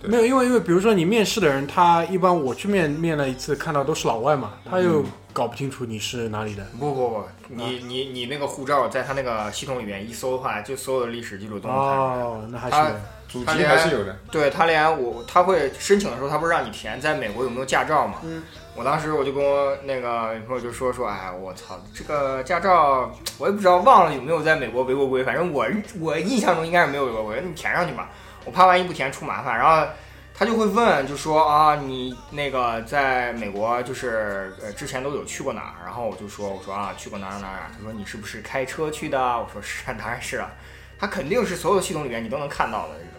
[0.03, 6.65] 没有，因为因为比如说你面试的人，他一般我去面面了一次，看到都是老外嘛，他又搞不清楚你是哪里的。
[6.79, 12.07] 不不不，你你你那个护照在他那个系统里面一搜的话，就所有的历史记录都能看出来。
[12.23, 12.95] 哦，那还他是
[13.29, 14.17] 祖籍他连还是有的。
[14.31, 18.19] 对他连我他会申请的时候，他不是让你填在美国有没有驾照嘛？
[18.23, 18.43] 嗯。
[18.79, 25.65] 我当时我就跟我那个女朋友就说说，哎，我操，这个驾照 我也不知道忘了有没有在美国违过规，反正我
[25.99, 28.11] 我印象中应该是没有违过规，你填上去吧，
[28.47, 29.59] 我怕万一不填出麻烦。
[29.59, 29.87] 然后
[30.33, 35.85] 他就会问，就说啊，你那个在美国就是呃之前都有去过哪儿？
[35.85, 37.71] 然后我就说我说啊去过哪儿哪儿哪儿。
[37.77, 39.19] 他说你是不是开车去的？
[39.19, 40.51] 我说是啊， 当然是了。
[40.99, 43.13] 他肯定是所有系统里面你都能看到的这种。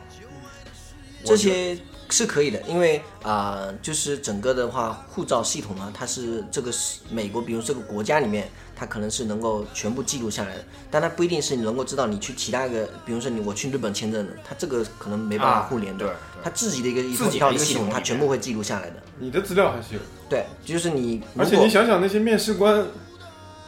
[1.26, 1.78] 这些
[2.10, 8.48] 是可以的，因为啊、呃就是整个的话，护照系统呢，它是这个是美国，比如这个国家里面，
[8.80, 19.02] 它可能是能够全部记录下来的，但它不一定是你能够知道你去其他一个，比如说你我去日本签证的，它这个可能没办法啊互联的，对对它自己的一个一自套己的一个系统，它统里面全部会记录下来的。
[19.18, 22.86] 你的资料还是有的，对，就是你而且你想想那些面试官，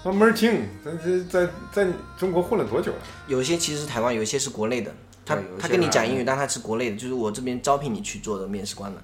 [0.03, 2.99] 慢慢儿清，在在在在中国混了多久了？
[3.27, 4.91] 有些其实是台湾，有一些是国内的，
[5.25, 9.01] 他他跟你讲英语，但他是国内的，就是我这边招聘你去做的面试官的。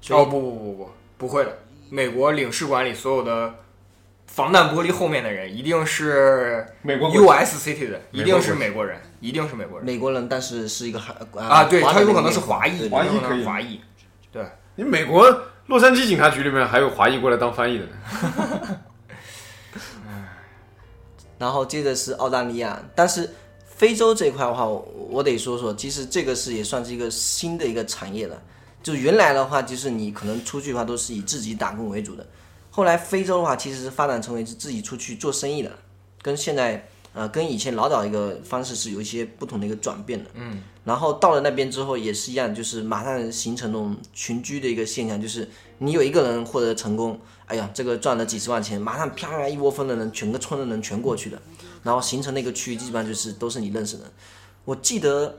[0.00, 1.58] 所以哦不不不不不会的，
[1.90, 3.52] 美国领事馆里所有的
[4.28, 7.58] 防弹玻璃后面的人一定是美国 U.S.
[7.58, 11.64] city 的，一定是美国人，一定是美国人美国人，但是是一个韩啊！
[11.64, 13.80] 对，他有可能是华裔，华裔有可以是华裔。
[14.30, 14.44] 对
[14.76, 15.28] 你美国
[15.66, 17.90] 洛杉矶警察局里面还有华裔过来当翻译的呢。
[21.38, 23.28] 然后接着是澳大利亚，但是
[23.66, 28.40] 非洲这一块的话，我我得说说，其实这个是也算是一个新的一个产业了。
[28.82, 32.26] 就原来的话，就是你可能出去的话都是以自己打工为主的，
[32.78, 35.72] 后来非洲的话其实是发展成为是自己出去做生意的，
[36.22, 40.30] 跟现在呃跟以前老早一个方式是有一些不同的一个转变的。
[40.34, 40.62] 嗯。
[40.84, 51.42] 然后到了那边之后也是一样，就是马上形成那种群居的一个现象，就是你有一个人获得成功，哎呀，这个赚了几十万钱，马上啪一窝蜂的人，整个村的人全过去了，
[51.82, 54.12] 然后形成那个区域基本上就是都是你认识的人。
[54.64, 55.36] 我记得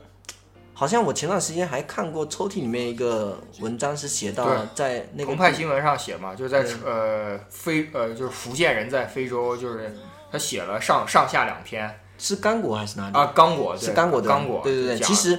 [0.80, 9.94] 好像我前段时间还看过抽屉里面一个文章是写到对在那个澎湃新闻上写嘛，就是在呃非呃就是福建人在非洲，就是
[10.32, 13.14] 他写了上上下两篇是刚果还是哪里？
[13.14, 15.38] 啊，刚果是刚果的，刚果，对对对，其实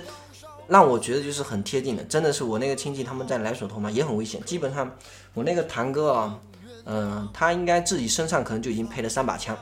[0.67, 4.39] 让我觉得就是很贴近的，真的是我那个亲戚他们在来索托嘛，也很危险。
[4.43, 4.95] 基本上
[5.33, 6.39] 我那个堂哥啊，
[6.85, 9.57] 嗯、他应该自己身上可能就已经配了三把枪，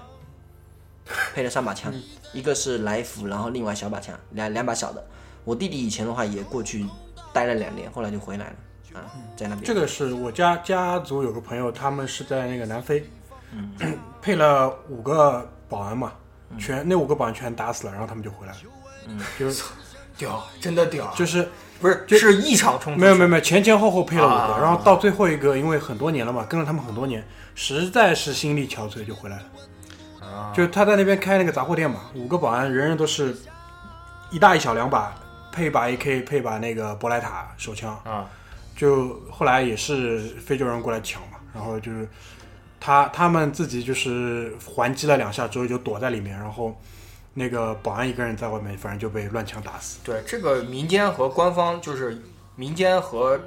[1.34, 1.94] 配了三把枪，
[2.34, 5.08] 一个是来福，然后另外小把枪，两两把小的。
[5.50, 6.86] 我弟弟以前的话也过去
[7.34, 9.02] 待了两年，后来就回来了啊，
[9.36, 9.66] 在那边。
[9.66, 13.04] 这个是我家家族有个朋友，他们是在那个南非，
[14.22, 16.12] 配了五个保安嘛，
[16.60, 18.60] 全那五个保安全打死了，然后他们就回来了。
[19.08, 19.64] 嗯，就是
[20.16, 21.50] 屌，真的屌，就是
[21.82, 29.44] 不是就是一场冲突，没有没有没有，前前后后配了五个，啊然后到最后一个，因为很多年了嘛，跟了他们很多年，实在是心力憔悴，就回来了。
[30.22, 33.36] 啊就他在那边开那个杂货店嘛，五个保安人人都是
[34.30, 35.12] 一大一小两把，
[35.52, 37.94] 配把 AK，配把那个博莱塔手枪。
[38.04, 38.30] 啊，
[38.76, 42.08] 就后来也是非洲人过来抢嘛，然后就是
[42.80, 46.74] 他他们自己就是还击了两下之后就躲在里面，然后
[47.34, 50.00] 那个保安一个人在外面，反正就被乱枪打死。
[50.04, 52.22] 对这个民间和官方就是
[52.56, 53.40] 民间和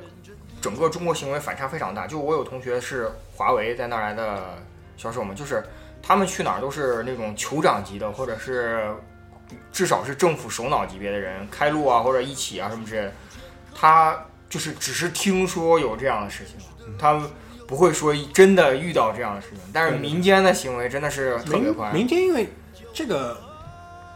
[0.60, 2.06] 整个中国行为反差非常大。
[2.06, 4.58] 就我有同学是华为在那儿来的
[4.96, 5.64] 销售嘛，就是
[6.02, 8.94] 他们去哪儿都是那种酋长级的，或者是
[9.72, 13.12] 至少是政府首脑级别的人开路啊，或者一起啊什么之类的。
[13.74, 16.56] 他就是只是听说有这样的事情，
[16.98, 17.20] 他
[17.66, 19.58] 不会说真的遇到这样的事情。
[19.72, 21.92] 但是民间的行为真的是特别民快。
[21.92, 22.48] 民间因为
[22.92, 23.40] 这个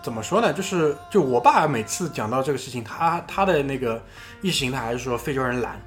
[0.02, 0.52] 怎么说呢？
[0.52, 4.02] 就是就我爸每次讲到这个事情，他他的那个
[4.42, 5.80] 意识形态还是说非洲人懒，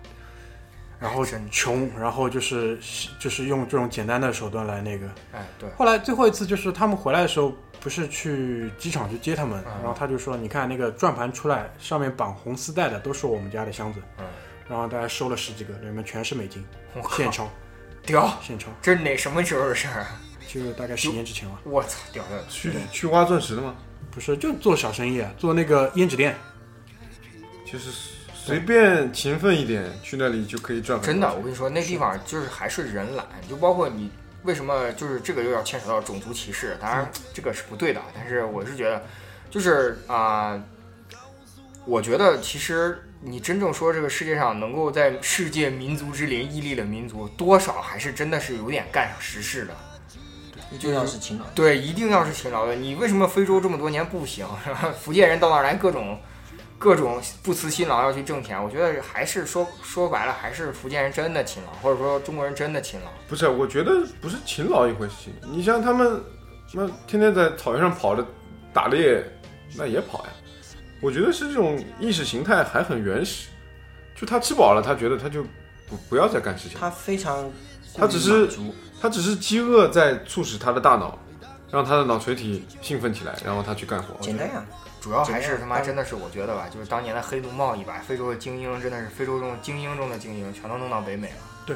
[0.99, 2.77] 然后很穷，然后就是
[3.19, 5.05] 就是用这种简单的手段来那个。
[5.31, 14.25] 哎，对，后来最后一次就是他们回来的时候，不是去机场去接他们，嗯然后他就说：“你看那个转盘出来，上面绑红丝带的都是我们家的箱子。”嗯，
[14.67, 16.65] 然后大家收了十几个，里面全是美金，
[17.15, 17.49] 现钞
[18.05, 20.21] 屌，现钞，这是哪什么时候的事儿啊？
[20.47, 21.59] 就大概十年之前了。
[21.63, 22.43] 我操，屌的！
[22.49, 23.75] 去去挖钻石的吗？
[24.11, 26.35] 不是，就做小生意啊，做那个胭脂店。
[27.71, 27.91] 就是
[28.33, 34.09] 随便勤奋一点，去那里就可以赚真的，我跟你说，那地方就是还是人懒，就包括你
[34.43, 39.03] 为什么就是这个又要牵扯到种族歧视，当然这个是不对的，但是我是觉得，
[39.49, 40.61] 就是啊、
[41.85, 49.75] 我觉得其实你真正说这个世界上能够在世界民族之林屹立的民族，多少还是真的是有点干上实事的。
[50.71, 51.45] 一定要是勤劳。
[51.55, 52.75] 对，一定要是勤劳的。
[52.75, 54.47] 你为什么非洲这么多年不行？
[55.01, 56.19] 福建人到那儿来各种
[56.79, 63.07] 各种不辞辛劳要去挣钱，我觉得还是说说白了，还是福建人真的勤劳，或者说中国人真的勤劳。
[63.27, 65.33] 不是，我觉得不是勤劳一回事情。
[65.51, 66.23] 你像他们，
[66.73, 68.25] 那天天在草原上跑着
[68.73, 69.21] 打猎，
[69.75, 70.29] 那也跑呀。
[71.01, 73.49] 我觉得是这种意识形态还很原始，
[74.15, 75.43] 就他吃饱了，他觉得他就
[75.85, 77.51] 不不要再干事情，他非常
[77.93, 78.49] 他只是
[79.01, 81.19] 他只是饥饿在促使他的大脑，
[81.69, 84.15] 让他的脑垂体兴奋起来，然后他去干活。
[84.21, 84.65] 简单呀。
[84.99, 91.35] 主要还是他妈真的是我觉得吧，就是当年的黑奴贸易把非洲的精英真的是非洲中精英中的精英，全都弄到北美了。
[91.65, 91.75] 对，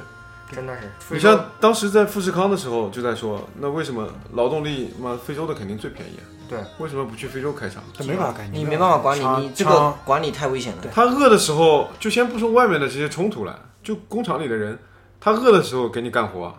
[0.52, 0.92] 真的是。
[1.10, 6.24] 你像当时在富士康的时候就在说，那为什么劳动力妈非洲的肯定最便宜啊？
[6.50, 7.82] 对，为什么不去非洲开厂？
[7.98, 10.84] 他没法干，你没办法管理，你这个管理太危险了。
[10.94, 14.78] 他饿的时候，就先不说外面的这些冲突了，就工厂里的人，
[15.22, 16.54] 他饿的时候给你干活，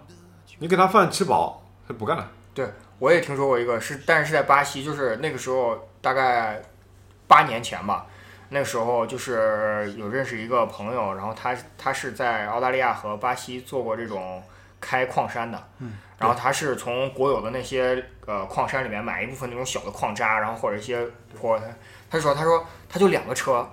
[0.59, 2.27] 你给他饭吃饱，他不干了。
[2.55, 6.63] 对，我也听说过一个是，但是是在巴西，就是那个时候大概
[7.27, 8.07] 八年前吧，
[8.51, 14.43] 那个时候就是有认识一个朋友，然后他他是在澳大利亚和巴西做过这种
[14.81, 21.05] 开矿山的，嗯，然后他是从国有的那些呃矿山里面买一部分那种小的矿渣，然后或者一些
[21.41, 21.65] 或他
[22.11, 23.69] 他说他说他就两个车，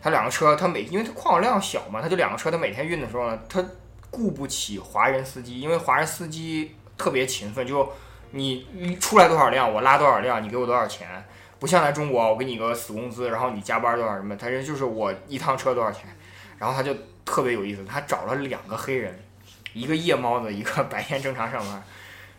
[0.00, 3.62] 他两个车，他每因为他矿量小嘛，他就两个车，他每天运的时候呢，他
[4.10, 7.92] 雇不起华人司机，因为华人司机特别勤奋，就
[8.32, 11.08] 你你出来多少辆，我拉多少辆，你给我多少钱。
[11.58, 16.08] 不像在中国，我给你个死工资，然后你加班多少什么，他这就是我一趟车多少钱。
[16.58, 16.92] 然后他就
[17.24, 19.16] 特别有意思，他找了两个黑人，
[19.72, 21.82] 一个夜猫子，一个白天正常上班。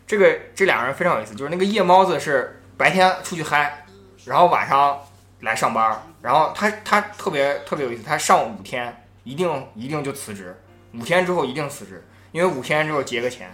[0.06, 3.86] 这个这两个人非常有意思，就是那个夜猫子是白天出去嗨，
[4.26, 5.00] 然后晚上
[5.40, 10.54] 来上班，然后他他特别特别有意思，他上五天一定一定就辞职，
[10.92, 13.48] 五天之后一定辞职，因为五天之后结个钱。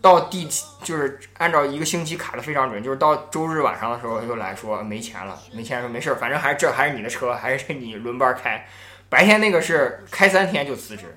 [0.00, 8.66] 到第七就是按照一个星期卡的非常准，就是到周日晚上的时候他就来说没钱了，没钱说没事儿，反正还是这还是你的车，还是你轮班开。
[9.08, 11.16] 白天那个是开三天就辞职，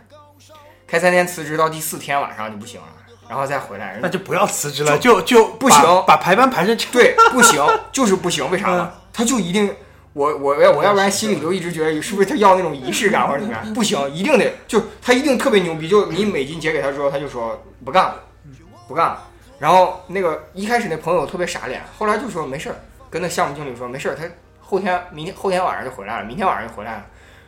[0.87, 2.87] 开三天辞职到第四天晚上就不行了，
[3.27, 3.97] 然后再回来。
[4.01, 6.77] 那就不要辞职了，就就不行把把排班排成。
[6.91, 8.91] 对，不行，就是不行，为啥呢？
[9.11, 9.75] 他就一定，
[10.13, 13.73] 我我要我要不然心里就一直觉得是不是他要那种仪式感或者怎么样？
[13.73, 18.23] 不行，一定得就他一定特别牛逼，就你美金结给他之后，他就说不干了，
[18.89, 19.23] 不干了。
[19.59, 22.75] 然后那个一开始那朋友特别傻脸，后来就说没事儿，
[23.09, 24.23] 跟那项目经理说没事儿，他
[24.59, 27.05] 后天明天后天晚上就回来了，明天晚上就回来了。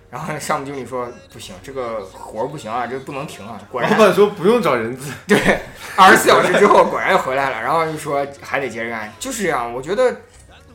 [0.09, 3.59] 然后项目经理说不行，这个活儿不行啊，这不能停啊。
[3.71, 5.61] 果然老板说不用找人资， 对，
[5.95, 9.73] 二十四小时之后果然又回来了，然后就说还得接着干，就是这样。
[9.73, 10.13] 我觉得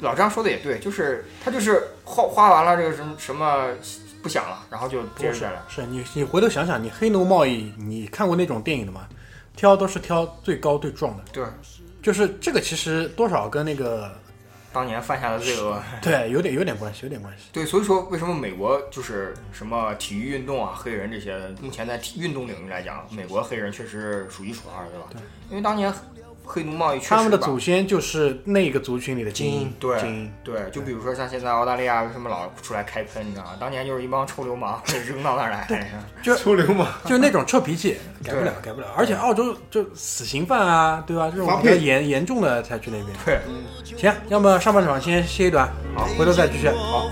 [0.00, 3.66] 老张说的也对，就是他就是花花完了这个什么什么
[4.22, 5.62] 不想了，然后就接着干了。
[5.68, 9.02] 是你你回头想想，你黑奴贸易，你看过那种电影的吗？
[9.57, 11.45] 挑都是挑最高最壮的，对，
[12.03, 14.12] 就是这个其实多少跟那个
[14.73, 15.83] 当年犯下的罪恶。
[16.03, 17.45] 对有点有点关系，有点关系。
[17.53, 25.07] 对，所以说为什么美国就是什么体育运动啊，黑人这些，目前在体运动领域来讲，美国黑人确实是数一数二，对吧？
[25.11, 25.90] 对，因为当年
[26.47, 30.33] 黑奴贸易确实他们的祖先就是那个族群里的精英，对精英。
[30.45, 33.51] 对，就比如说像现在澳大利亚为什么老出来开喷，你知道吗？
[33.61, 35.67] 当年就是一帮臭流氓 扔到那儿来，
[36.23, 36.87] 臭流氓。
[37.05, 38.87] 就那种臭脾气， 改不了，改不了。
[38.97, 41.29] 而且澳洲就死刑犯啊，对吧？
[41.31, 43.09] 这种比较严严重的才去那边。
[43.25, 43.40] 对，
[43.97, 46.69] 行，要么上半场先歇一段，好，回头再继续。
[46.69, 47.11] 好，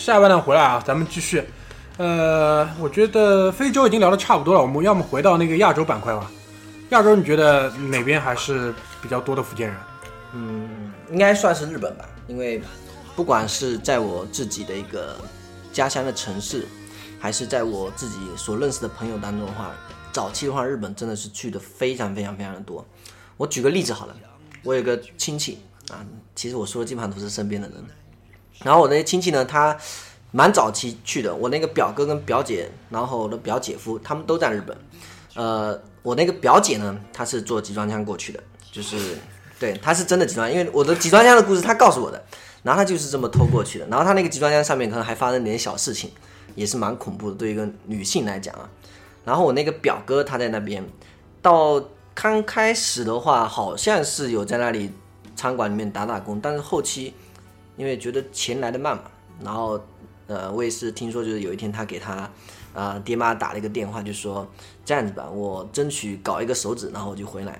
[0.00, 1.44] 下半段回来啊，咱们继续。
[1.98, 6.30] 呃，我觉得非洲已经聊得差不多了，我们要么回到那个亚洲板块吧。
[6.88, 8.72] 亚洲你觉得哪边还是
[9.02, 9.76] 比较多的福建人？
[10.32, 12.62] 嗯应该算是日本吧，因为
[13.14, 15.14] 不管是在我自己的一个
[15.70, 16.66] 家乡的城市，
[17.20, 19.70] 还是在我自己所认识的朋友当中的话，
[20.12, 22.82] 早期的话，日本真的是去的非常非常非常的多。
[23.36, 24.16] 我举个例子好了，
[24.62, 25.58] 我有个亲戚
[25.90, 26.00] 啊，
[26.34, 27.76] 其实我说的基本上都是身边的人。
[28.62, 29.76] 然后我那些亲戚呢，他
[30.32, 34.76] 蛮早期去的，我那个表哥跟表姐，然后我的表姐夫，他们都在日本。
[35.34, 39.16] 呃，我那个表姐呢，她是坐集装箱过去的，就是
[39.58, 42.22] 对，她是真的集装箱，因为我的集装箱的故事她告诉我的，
[42.62, 46.10] 然后她就是这么偷过去的，然后她那个集装箱上面可能还发生点小事情，
[46.54, 48.68] 也是蛮恐怖的，对一个女性来讲啊。
[49.24, 50.84] 然后我那个表哥他在那边，
[51.40, 51.82] 到
[52.14, 54.90] 刚开始的话好像是有在那里
[55.36, 57.14] 餐馆里面打打工，但是后期
[57.80, 59.04] 因为觉得钱来的慢嘛，
[59.42, 59.80] 然后
[60.26, 62.30] 呃，我也是听说，就是有一天他给他
[62.74, 64.46] 呃爹妈打了一个电话，就说
[64.84, 67.58] 这样子吧，我争取搞一个手指，然后我就回来。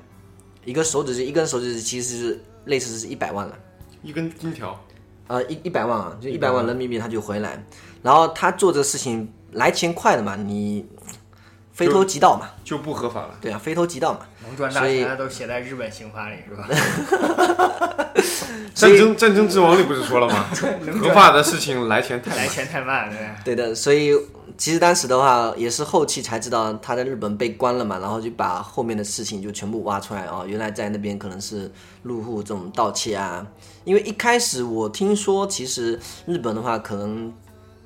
[0.66, 3.58] 一个手指是一根手指，其实是类似是一百万了，
[4.02, 4.78] 一根金条，
[5.26, 7.64] 呃一一百万啊，就一百万人民币他就回来。
[8.02, 10.84] 然后他做这个事情来钱快的嘛，你
[11.86, 13.30] 非偷即盗嘛，就不合法了。
[13.40, 14.20] 对啊，非偷即盗嘛。
[14.46, 16.68] 能赚大所以钱的都写在日本刑法里是吧？
[18.74, 20.46] 战争战争之王里不是说了吗？
[21.00, 22.46] 合法的事情来钱太来。
[22.46, 23.10] 钱太慢，
[23.44, 23.54] 对。
[23.54, 24.12] 对的，所以
[24.58, 31.70] 其实当时的话也是后期才知道他在日本被关了嘛，然后就把后面的事情就全部挖出来哦，原来在那边可能是
[32.02, 33.46] 入户这种盗窃啊。
[33.84, 37.32] 因为一开始我听说，其实日本的话，可能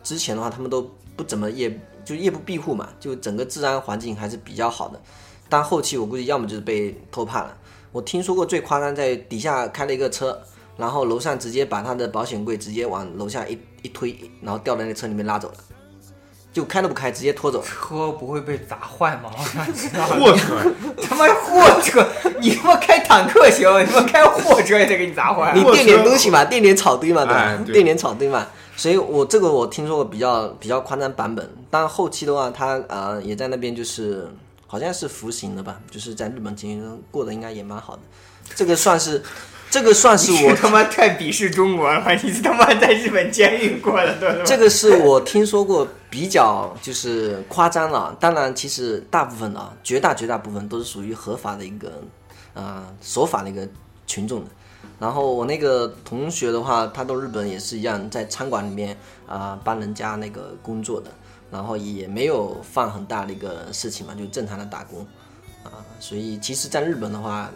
[0.03, 5.01] 之前的话他们都不怎么夜就夜不闭户嘛，就整个治安环境还是比较好的。
[5.49, 7.57] 但后期我估计要么就是被偷怕了。
[7.93, 10.41] 我听说过最夸张，在底下开了一个车，
[10.77, 15.55] 然后楼上直接把他的保险柜直接往楼下一一推，然后掉在那个车里面拉走了，
[16.53, 17.65] 就开都不开，直接拖走了。
[17.65, 19.31] 车不会被砸坏吗？
[19.37, 20.07] 我想知道。
[20.07, 22.05] 货车， 他妈货车，
[22.41, 25.53] 你他妈开坦克行，你他妈开货车也得给你砸坏。
[25.55, 27.59] 你垫点东西嘛，垫点草堆嘛，对吧？
[27.67, 28.47] 垫点草堆嘛。
[28.77, 34.29] 所以我这个我听说过比较比较夸张版本，但后期的话，他呃也在那边就是
[34.67, 38.03] 好像是服刑了吧，就是在日本监狱中过得应该也蛮好的。
[38.55, 39.23] 这个算是，
[39.71, 42.13] 这个算是我 你他妈太鄙视中国了吧！
[42.15, 52.03] 你他妈在日本监狱过的这个是我听说过比较就是夸张了，当然其实大部分的啊，绝大绝大部分都是属于合法的一个
[52.53, 53.67] 呃守法的一个
[54.07, 54.51] 群众的。
[55.05, 58.97] 然后我那个同学的话，他到日本也是一样，在餐馆里面
[59.27, 61.11] 啊、帮人家那个工作的，
[61.51, 65.07] 然后也没有犯很大的一个事情嘛，就正常的打工
[65.63, 67.51] 啊、所以其实在日本的话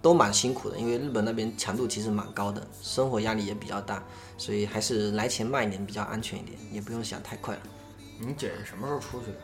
[0.00, 4.02] 都蛮辛苦的，因为日本那边强度其实蛮高的，生活压力也比较大，
[4.38, 7.60] 所以还是来钱慢一点比较安全一点，也不用想太快了。
[8.18, 9.38] 你姐是什么时候出去的？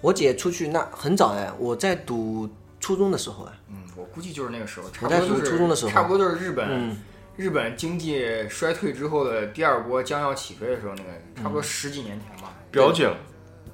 [0.00, 2.48] 我姐出去那很早哎，我在读
[2.80, 6.96] 初中的时候啊，嗯，我估计就是那个时候，差不多就是初中的时候差不多就是日本、嗯
[7.38, 12.52] 日本经济衰退之后的第二波将要起飞的时候，那个差嗯不多十几年前吧。
[12.72, 13.16] 表姐了，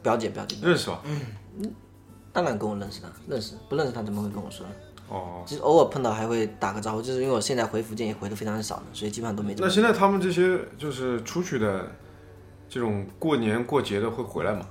[0.03, 1.01] 表姐表姐，认识吧？
[1.05, 1.75] 嗯
[2.31, 4.73] 当然跟我认识的，认识不认识他怎么会跟我说呢？
[5.09, 9.67] 哦，其实偶尔碰到还会打个招呼，就是因为我现在回福建也回的非常少的，所以基本上都没怎么。
[9.67, 11.91] 那现在他们这些就是出去的
[12.69, 14.67] 这种过年过节的会回来吗？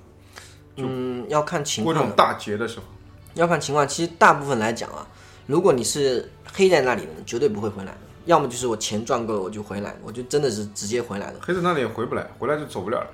[0.75, 2.85] 嗯，要看情况，过这种大节的时候，
[3.33, 3.87] 要看情况。
[3.87, 5.07] 其实大部分来讲啊，
[5.45, 7.97] 如果你是黑在那里的，绝对不会回来的。
[8.25, 11.35] 要么就是我钱赚够了我就回来，我就真的是直接回来的。
[11.41, 13.07] 黑在那里也回不来，回来就走不了了。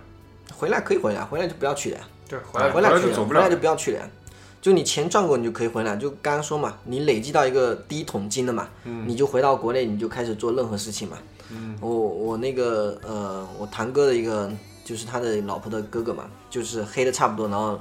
[0.55, 2.07] 回来可以回来，回来就不要去了呀。
[2.27, 4.09] 对，回来回来，就走不了回来就不要去了呀。
[4.61, 5.95] 就你钱赚够，你就可以回来。
[5.95, 11.17] 就刚刚说嘛，你累积到一个第一桶金了嘛，你就回到国内，你就开始做任何事情嘛。
[11.51, 14.51] 嗯我我那个呃，我堂哥的一个
[14.85, 17.79] 就是他的老婆的哥哥嘛，就是黑的差不多，然后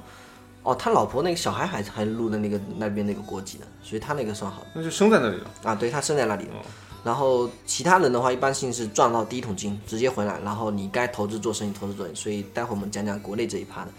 [0.68, 5.50] 哦，他老婆那个小孩还还录的那个那边那个国籍的，所以他那个算好的那就生在那里了。
[5.62, 6.46] 啊，对他生在那里
[7.02, 12.14] 然后其他人的话，一般性是赚到第一桶金直接回来，然后你该投资做生意投资做生意。
[12.14, 13.90] 所以待会我们讲讲国内这一趴的。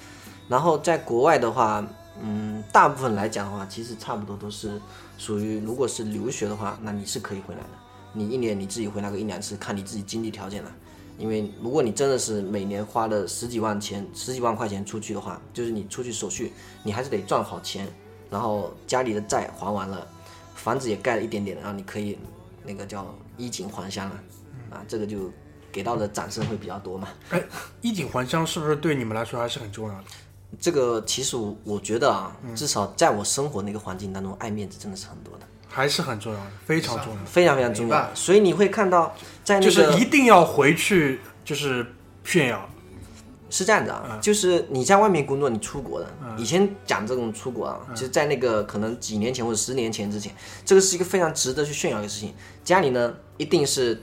[0.47, 1.84] 然后在国外的话，
[2.22, 4.80] 嗯，大部分来讲的话，其实差不多都是
[5.17, 7.70] 属于，如果是留学的话，那你是可以回来的。
[8.13, 10.72] 你一年你自己回来个一两次，看你自己经济条件了。
[11.20, 17.88] 因为如果你真的是每年花了十几万钱、十几万块钱出去的话，就是你出去手续，你还是得赚好钱，
[18.32, 20.07] 然后家里的债还完了，
[20.55, 22.17] 房子也盖了一点点，然后你可以
[22.63, 24.15] 那个叫衣锦还乡了，
[24.72, 25.30] 啊，这个就
[25.72, 27.09] 给到的掌声会比较多嘛。
[27.82, 30.03] 衣锦还乡是不是对你们来说还是很重要的？
[30.59, 37.24] 这个其实我我觉得啊，至少在我生活那个环境当中，爱面子真的是很多的，还是很重要的，非常重要。
[37.24, 38.15] 非常非常重要。
[38.15, 39.15] 所以你会看到
[39.49, 41.83] 在那就是一定要回去，就是
[42.23, 42.69] 炫耀。
[43.51, 50.31] 是这样子啊，就是你在外面工作，你出国的，以前讲这种出国啊，其实，在那个可能几年前或者十年前之前，
[50.63, 52.31] 这个是一个非常值得去炫耀的事情。
[52.63, 53.99] 家里呢，一定是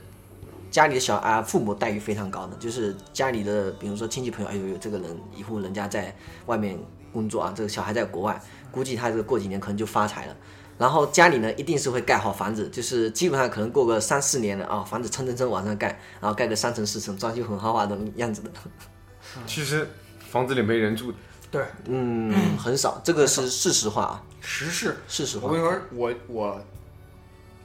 [0.69, 6.13] 家里的小啊父母待遇非常高的，就是家里的，比如说亲戚朋友，哎呦呦，这个人以后人家在
[6.47, 6.77] 外面
[7.13, 8.37] 工作啊，这个小孩在国外，
[8.69, 10.35] 估计他这个过几年可能就发财了。
[10.77, 15.87] 然后家里呢，一定是会盖好房子，就是基本上可能过个三四年了啊，房子蹭蹭蹭往上盖，
[16.21, 18.51] 然后盖个三层四层，装修很豪华的样子的。
[19.47, 19.89] 其实
[20.29, 21.17] 房子里没人住的，
[21.49, 24.95] 对，嗯，很少，这个是事实话啊，实事。
[25.07, 25.61] 事实话我跟。
[25.61, 26.61] 你说，我我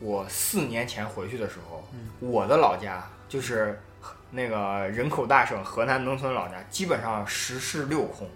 [0.00, 1.86] 我四年前回去的时候，
[2.20, 3.78] 我的老家就是
[4.30, 8.28] 那个人口大省河南农村老家，基本上十室六空。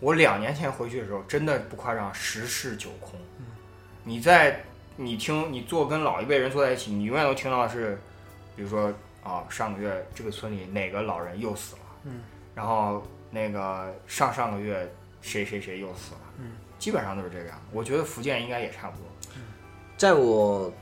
[0.00, 3.18] 我两年前回去的时候，真的不夸张，十室九空。
[4.04, 4.62] 你在
[4.96, 7.98] 你听你坐跟老一辈人坐在一起，你永远都听到的是，
[8.54, 8.92] 比如说
[9.22, 12.20] 啊，上个月这个村里哪个老人又死了，嗯，
[12.54, 14.88] 然后那个上上个月
[15.22, 17.60] 谁谁谁又死了，嗯，基本上都是这个样。
[17.72, 19.06] 我觉得福建应该也差不多。
[19.96, 20.72] 在我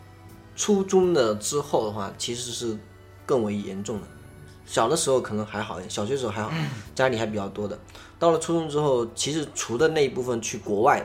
[0.57, 2.77] 初中的之后的话，其实是
[3.25, 4.07] 更为严重的。
[4.66, 6.51] 小的时候可能还好一点，小学时候还好，
[6.95, 7.79] 家里还比较多的。
[8.18, 11.05] 到了初中之后，其实除了那一部分去国外，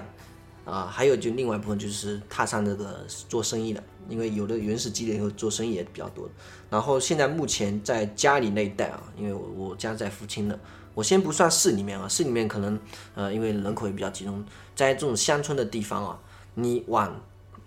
[0.67, 6.29] 啊，还有就另外一部分就是踏上这个做生意的，因为有的原始积累以后做生意也比较多。
[6.69, 10.59] 然后现在目前在家里那一带啊，因为我我家在福清的，
[10.93, 12.77] 我先不算市里面啊，市里面可能
[13.15, 14.43] 呃因为人口也比较集中，
[14.75, 16.19] 在这种乡村的地方啊，
[16.55, 17.17] 你往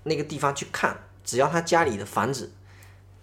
[0.02, 0.94] 那个地方去看，
[1.24, 2.52] 只要他家里的房子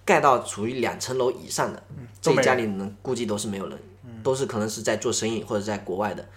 [0.03, 1.83] 盖到处于两层楼以上的，
[2.19, 3.79] 这家里人估计都是没有人，
[4.23, 6.27] 都是可能是在做生意或者在国外的。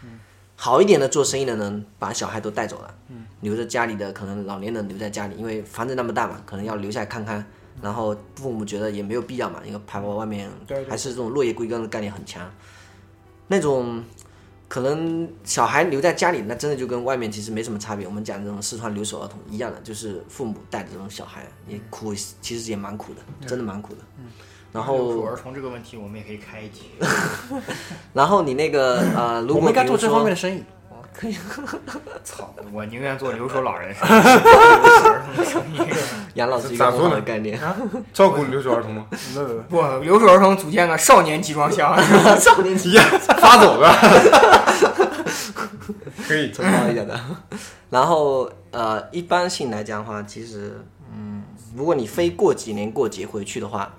[0.62, 2.94] 好一点的做生意的人把小孩都带走了，
[3.40, 7.42] 留着家里的可能老年人留在家里，因为房子那么大嘛，可能要留下来看看。
[7.80, 10.50] 然后父母觉得也没有必要嘛，因为排到外面
[10.86, 12.46] 还是这种落叶归根的概念很强。
[13.48, 14.04] 那种
[14.68, 18.06] 可能小孩留在家里，那真的就跟外面其实没什么差别。
[18.06, 24.00] 我们讲这种四川留守儿童一样的，就是父母带着这种小孩，也苦，其实也蛮苦的，真的蛮苦的。
[24.72, 26.90] 然后，留守儿童这个问题，我们也可以开一集。
[28.14, 30.62] 然后你那个呃， 如果我们应该做这方面的生意。
[31.12, 31.36] 可以
[32.24, 35.80] 操，我宁愿做留守老人留守儿童的生意。
[36.34, 37.60] 养老是一个很好的咋说呢概念。
[38.12, 39.06] 照顾留守儿童吗？
[39.68, 41.94] 不留守儿童组建个少年集装箱，
[42.38, 42.96] 少年集，
[43.40, 43.92] 发走的，
[46.26, 46.52] 可以。
[46.52, 47.20] 承包一点的。
[47.90, 50.80] 然后呃，一般性来讲的话，其实
[51.12, 51.42] 嗯，
[51.74, 53.92] 如果你非过几年过节回去的话，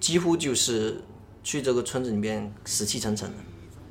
[0.00, 1.00] 几乎就是
[1.42, 3.36] 去这个村子里面死气沉沉的，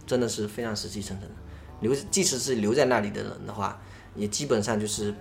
[0.05, 1.35] 真的是非常死气沉沉的。
[1.81, 3.79] 留即使是留在那里的人的话，
[4.15, 5.13] 也基本上就是，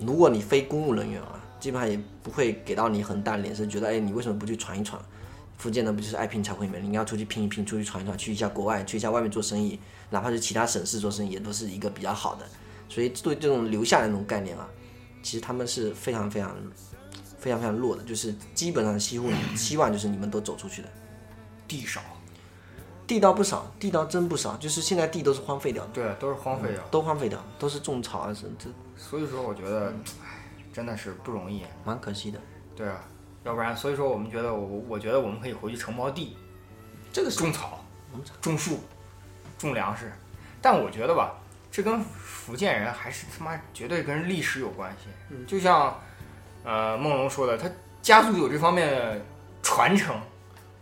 [0.00, 5.02] 如果你非公务人员啊，基本上也不会给到你很大的脸色，觉得哎，你为什么不去闯一闯？
[5.56, 6.80] 福建人不就是爱拼才会美？
[6.80, 9.78] 你要出去拼一拼，出去闯一闯，去一下国外，去一下外面做生意，
[10.10, 12.46] 哪怕是其他省市做生意，也都是一个比较好的。
[12.88, 14.68] 所以对这种留下来那种概念啊，
[15.22, 16.54] 其实他们是非常非常
[17.44, 20.88] 非常非常弱的，就是基本上希望希望就是你们都走出去的。
[21.68, 22.00] 地少，
[23.06, 26.82] 地道不少，地道真不少，就是现在地都是荒废掉的，对，都是荒废掉。
[26.90, 29.92] 都荒废掉，都是种草啊什么，这所以说，我觉得，
[30.22, 30.40] 唉，
[30.72, 31.62] 真的是不容易。
[31.84, 32.40] 蛮可惜的。
[32.74, 33.04] 对啊，
[33.44, 36.34] 要不然，所以说我们觉得，我我觉得我们可以回去承包地，
[37.12, 37.84] 这个是种草、
[38.40, 38.80] 种树、
[39.58, 40.10] 种粮食。
[40.62, 41.34] 但我觉得吧，
[41.70, 45.36] 这跟福建人还是他妈绝对跟历史有关系。
[45.46, 46.00] 就像
[46.64, 47.70] 呃梦龙说的，他
[48.02, 49.20] 家族有这方面的
[49.62, 50.16] 传承。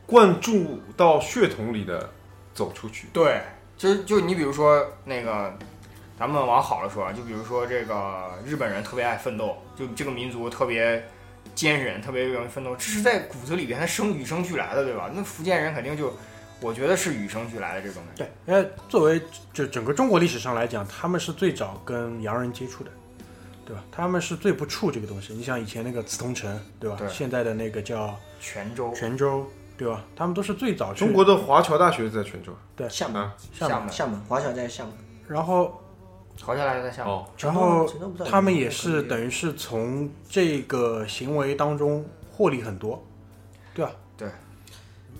[0.04, 2.10] 灌注到血统里的，
[2.52, 3.06] 走出去。
[3.14, 3.40] 对，
[3.78, 5.56] 就就你比如说那个，
[6.18, 11.02] 咱们往好了说啊，就比如说这个日本人特别爱奋斗，就这个民族特别
[11.54, 15.08] 坚韧，特别愿意奋斗，这是在骨子里边，他生与生俱来的，对吧？
[15.14, 16.12] 那福建人肯定就，
[16.60, 18.14] 我觉得是与生俱来的这种人。
[18.16, 19.22] 对，因为作为
[19.54, 22.90] 就整个中国历史上来讲，他们是最早跟洋人接触的，
[23.64, 23.82] 对吧？
[23.90, 25.32] 他们是最不怵这个东西。
[25.32, 26.96] 你像以前那个紫铜城，对吧？
[26.98, 29.46] 对现在的那个叫泉州、泉州，
[29.76, 30.04] 对吧？
[30.16, 32.52] 他们都是最早去中国的华侨大学在泉州。
[32.88, 34.92] 厦门，啊，厦门，厦门，厦门，华侨在厦门。
[35.28, 35.80] 然后
[36.42, 37.12] 华侨大学在厦门。
[37.12, 37.86] 哦，然后
[38.28, 43.02] 他们也是等于是从这个行为当中获利很多，
[43.74, 43.92] 对吧？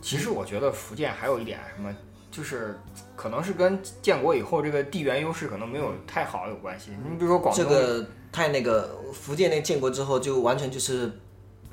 [0.01, 1.95] 其实我觉得福建还有一点什么，
[2.29, 2.77] 就是
[3.15, 6.91] 可能是跟建国以后这个地缘优势可能没有太好有关系。
[7.09, 11.11] 你比如说广东，这个太那个福建那建国之后就完全就是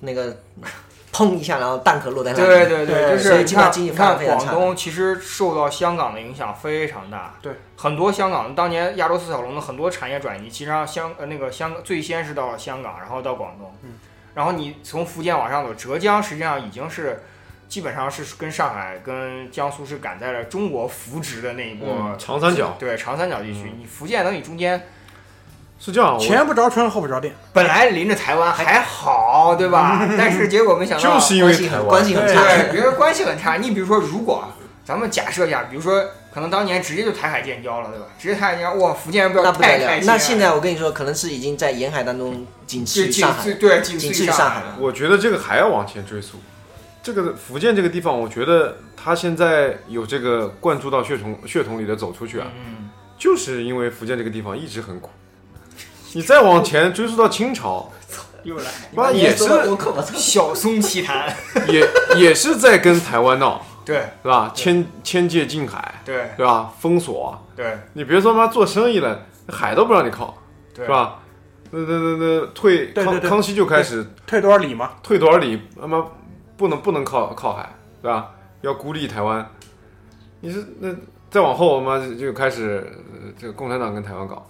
[0.01, 0.37] 那个
[1.11, 2.45] 砰一下，然后蛋壳落在那里。
[2.45, 7.35] 对对对，就所以是你看，基本上经济你看发展非常差广东其实受到香港的影响非常大。
[7.41, 13.93] 对，很多香港当年亚洲四小龙的很多产业转移，其实上香呃那个香最先是到香港，然后到广东，嗯，
[14.35, 17.21] 然后你从福建往上走，浙江实际上已经是
[17.67, 21.89] 基本上是跟上海跟江苏是赶在了中国扶植的那一波。
[21.89, 22.15] 嗯。
[22.19, 22.75] 长三角。
[22.79, 24.87] 对长三角地区，你福建等你中间
[25.79, 30.05] 是这样，我前不着村后不着店，本来临着台湾还好，对吧？
[30.17, 32.33] 但是结果没想到就是因为关系很台湾关系很差。
[32.33, 33.55] 对，比如说关系很差。
[33.57, 34.43] 你比如说，如果
[34.85, 36.03] 咱们假设一下，比如说
[36.33, 38.05] 可能当年直接就台海建交了，对吧？
[38.19, 39.79] 直接台海建交，哇，福建人不要那不得了！
[39.79, 44.75] 太开心那现在我跟你说，可能是已经在沿海当中仅次于上海，对仅仅次于上海海了。
[44.79, 46.37] 我觉得这个还要往前追溯。
[47.01, 55.09] 这个福建这个地方，我觉得他现在有这个灌注到血统血统里的走出去啊，嗯，就是因为福建这个地方一直很苦。
[56.13, 57.91] 你再往前追溯到清朝，
[58.43, 60.13] 又来妈也是我口我操！
[60.15, 61.33] 小松奇谈，
[61.67, 61.87] 也
[62.17, 64.51] 也是在跟台湾闹，对是吧？
[64.55, 66.73] 迁迁界近海，对对吧？
[66.79, 70.35] 封锁，对你别说妈做生意了，海都不让你靠，
[70.73, 70.91] 对，是？
[70.91, 71.19] 吧？
[71.71, 74.91] 那那那那退康康熙就开始退多少里嘛？
[75.03, 76.03] 退多少里，他妈
[76.57, 77.69] 不能不能靠靠海，
[78.01, 78.31] 对吧？
[78.61, 79.47] 要孤立台湾。
[80.41, 80.89] 你是那
[81.29, 82.83] 再往后，我妈就开始、
[83.13, 84.49] 呃这个共产党跟台湾搞。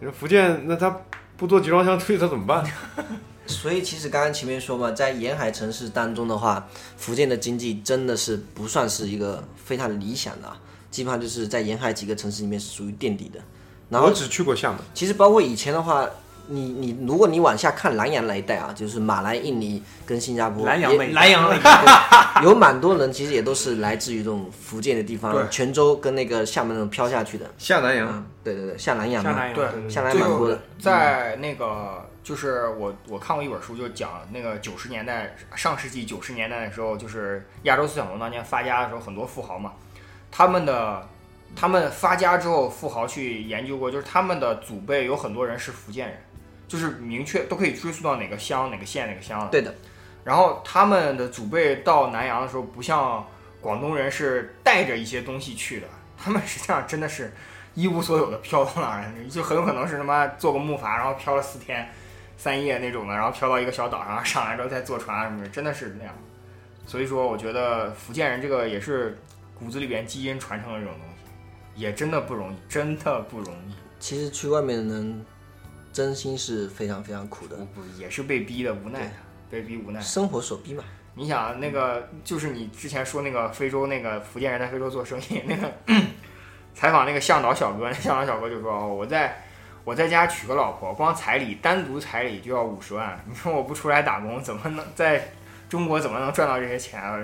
[0.00, 1.00] 你说福建那他
[1.36, 2.64] 不做集装箱出去，他怎么办？
[3.46, 13.40] 所以其实刚刚前面说嘛，在沿海城市当中的话，福建的经济真的是不算是一个非常理想的啊，基本上就是在沿海几个城市里面是属于垫底的。
[13.88, 16.06] 然后我只去过厦门，其实包括以前的话，
[16.48, 27.46] 你你如果你往下看南洋那一带啊，就是马来、印尼跟新加坡，南洋那一南洋那个，有蛮多人其实也都是来自于这种福建的地对方，泉州跟那个厦门那种飘下去的。
[27.58, 28.08] 下南洋。
[28.08, 29.66] 嗯，对对对，下南洋嘛，下南洋对。
[29.82, 30.58] 对下南洋蛮多的。
[30.80, 39.72] 在那个就是我我看过一本书，就讲那个九十年代上世纪九十年代的时候，就是亚洲四小龙当年发家的时候，很多富豪嘛，
[40.30, 41.06] 他们的
[41.56, 46.18] 他们发家之后，富豪去研究过，就是他们的祖辈有很多人是福建人，
[46.68, 49.48] 就是明确都可以追溯到哪个乡、哪个县、哪个乡了。
[49.50, 49.74] 对的，
[50.22, 53.26] 然后他们的祖辈到南洋的时候，不像
[53.60, 57.32] 广东人是带着一些东西去的，他们实际上真的是
[57.74, 61.88] 一无所有的飘到哪儿来，就很有可能是他妈坐个木筏，然后飘了四天
[62.36, 66.14] 三夜那种的，然后飘到一个小岛上，上来之后再坐船啊什么的，真的是那样。
[66.86, 69.18] 所以说，我觉得福建人这个也是
[69.58, 73.74] 骨子里边基因传承的这种东西，也真的不容易，真的不容易。
[74.00, 75.26] 其实去外面的人，
[75.98, 79.12] 真心是非常非常苦的不，也是被逼的无奈，
[79.50, 80.00] 被逼无奈。
[80.00, 80.84] 生活所逼嘛。
[81.16, 85.72] 你想那个，就是你之前说那个非洲那个福建人在非洲做生意， 那个
[86.72, 89.42] 采访那个向导小哥，那向导小哥就说：“哦，我在
[89.82, 95.32] 我在家娶个老婆，光彩礼单独彩礼就要五十万， 你说我不出来打工，怎么能在
[95.68, 97.18] 中国怎么能赚到这些钱啊？”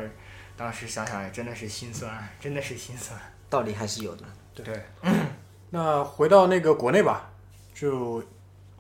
[0.59, 2.11] 当时想想也真的是心酸，
[2.41, 3.17] 真的是心酸。
[3.49, 4.25] 道理还是有的。
[4.53, 4.65] 对，
[5.71, 7.31] 那回到那个国内吧，
[7.73, 8.21] 就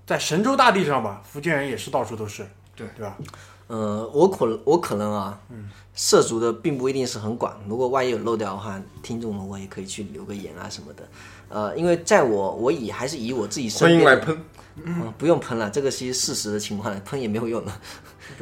[0.07, 2.47] 在神州大地上吧，福建人也是到处都是，
[2.77, 3.17] 对对吧？
[3.67, 5.41] 呃，我可我可能啊，
[5.95, 7.59] 涉足的并不一定是很广。
[7.67, 11.09] 如果万一有漏掉的话，听众们我也可以去留个言啊什么的。
[11.49, 14.45] 呃，因为在我我以还是以我自己身边欢迎来喷。
[14.77, 17.73] 嗯，不用喷了，这个是事实的情况，喷也没有用的。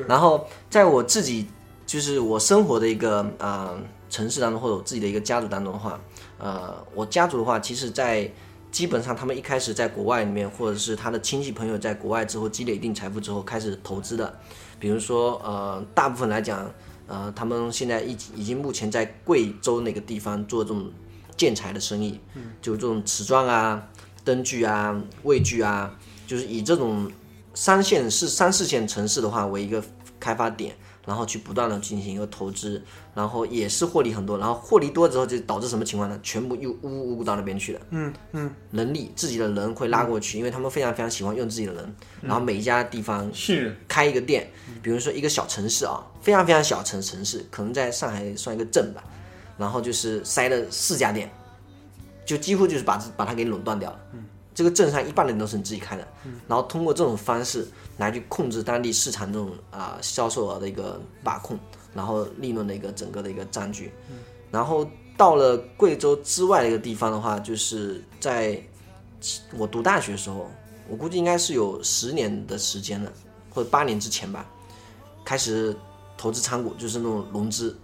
[0.08, 1.46] 然后在我自己
[1.86, 6.00] 就是我生活的一个呃城市当中，或者我自己的一个家族当中的话，
[6.38, 8.28] 呃，我家族的话，其实在
[8.73, 14.41] 基本上他们一开始在国外里面，或者是他的亲戚朋友在国外之后积累一定财富之后开始投资的，
[14.81, 16.68] 比如说呃，大部分来讲，
[17.07, 20.91] 呃，他们现在已已经目前在贵州那个地方做这种
[21.37, 22.18] 建材的生意，
[22.62, 23.87] 就这种瓷砖啊、
[24.25, 25.95] 灯具啊、卫具啊，
[26.27, 27.12] 就是以这种
[27.53, 29.85] 三线是三四线城市的话为一个
[30.18, 32.80] 开发点，然后去不断的进行一个投资，
[33.14, 36.18] 然后也是获利很多，然后获利多之后就导致什么情况呢？
[36.22, 37.80] 全部又呜呜到那边去了。
[37.90, 44.48] 嗯嗯，人力自己的人会拉过去，因为他们非常非常喜欢用自己的人，然后每一家地方是，开一个店，
[44.80, 49.03] 比如说一个小城市啊，非常非常小城城市，可能在上海算一个镇吧，
[49.59, 51.28] 然后就是塞了四家店，
[52.24, 53.98] 就几乎就是把把它给垄断掉了。
[54.55, 56.07] 这个镇上一半的人都是你自己开的，
[56.46, 57.66] 然后通过这种方式
[58.03, 61.59] 来去控制当地市场这种啊、销售额的一个把控，
[61.94, 63.92] 然后利润的一个整个的一个占据，
[64.50, 64.86] 然后
[65.16, 68.61] 到了贵州之外的一个地方的话，就是在
[69.57, 70.50] 我读大学的时候，
[70.88, 73.12] 我估计应该是有十年的时间了，
[73.50, 74.44] 或者八年之前吧，
[75.24, 75.76] 开始
[76.16, 77.76] 投资参股，就是那种融资，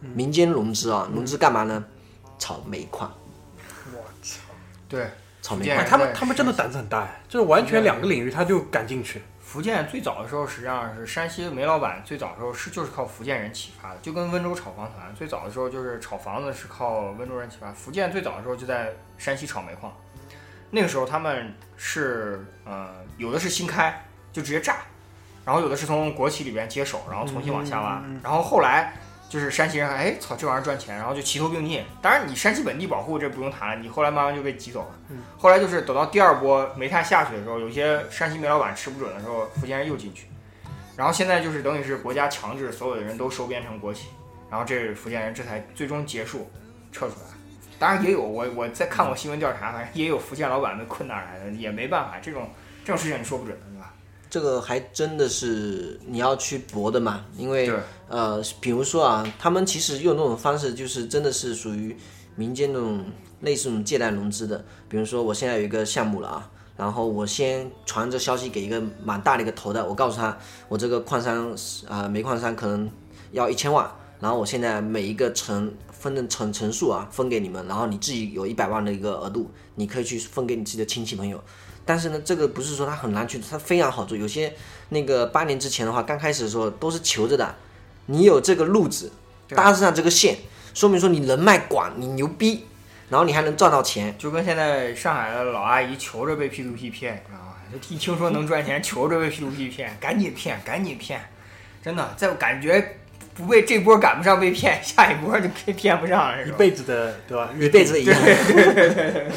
[0.00, 1.84] 民间融资啊，融资干嘛呢？
[2.38, 3.12] 炒煤矿。
[3.92, 4.40] 我操，
[4.88, 5.10] 对
[5.46, 9.22] 他们他们真的胆子很大哎，就是完全两个领域他就敢进去。
[9.40, 17.70] 福建最早的时候，实际上是山西煤老板最早的时候是就是靠福建人启发的，就跟温州炒房团最早的时候就是炒房子是靠温州人启发。
[17.70, 19.92] 福建最早的时候就在山西炒煤矿，
[20.70, 24.78] 那个时候他们是呃有的是新开就直接炸，
[25.44, 28.94] 然后有的是从国企里边接手，然后重新往下挖，然后后来
[29.28, 31.84] 就是山西人看哎操这玩意儿赚钱，然后就齐头并进。
[32.00, 35.16] 当然你山西本地保护这不用谈了，你后来慢慢就被挤走了。
[35.36, 40.28] 后来就是等到第二波煤炭下去的时候，有些山西煤老板吃不准的时候，福建人又进去，
[40.96, 44.08] 然后现在就是等于是国家强制所有的人都收编成国企，
[44.48, 46.50] 然后这福建人这才最终结束
[46.92, 47.26] 撤出来。
[47.78, 52.48] 当然也有我我在看过新闻调查，反正也有福建老板被困那来的，也没办法，这种
[52.84, 53.54] 这种事情你说不准？
[54.28, 57.70] 这个还真的是你要去搏的嘛，因为
[58.08, 61.96] 呃，比如说啊，他们其实用那种方式，就是真的是属于
[62.34, 63.04] 民间那种
[63.40, 64.64] 类似那种借贷融资的。
[64.88, 70.36] 比如说我现在有一个项目了啊，然后我先传这消息给一个蛮大的一个头的，我告诉他
[70.68, 71.54] 我这个矿山
[71.88, 72.90] 啊、煤矿山可能
[73.32, 73.88] 要一千万，
[74.20, 81.40] 然后我现在每一个层分的层层数啊分给你们，然后你自己有一百万的一个额度，你可以去分给你自己的亲戚朋友。
[81.86, 84.18] 但是呢，这个不是说它很难去，它非常好做。
[84.18, 84.52] 有些
[84.88, 87.54] 那个八年之前的话，刚开始的时候都是求着的，
[88.06, 89.12] 你有这个路子，
[89.50, 90.36] 搭上这个线，
[90.74, 92.66] 说明说你人脉广，你牛逼，
[93.08, 94.12] 然后你还能赚到钱。
[94.18, 97.54] 就跟现在上海的老阿姨求着被 P to P 骗，你知道吗？
[97.88, 101.20] 一听说能赚钱，求着被 P to P 骗，赶紧骗，赶紧骗，
[101.84, 102.96] 真的，在我感觉
[103.34, 107.50] 不被这波赶不上被骗，下一波就骗不上了，一辈子的对吧？
[107.56, 109.32] 一辈子的遗憾。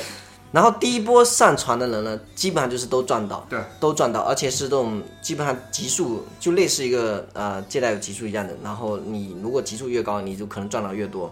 [0.51, 8.57] 然后第一波上船的人呢，基本上就是都赚到，对，都赚到，而且是这种基本上级数就类似一个呃借贷有级数一样的。
[8.63, 11.31] 然后你如果级数越高，你就可能赚到越多。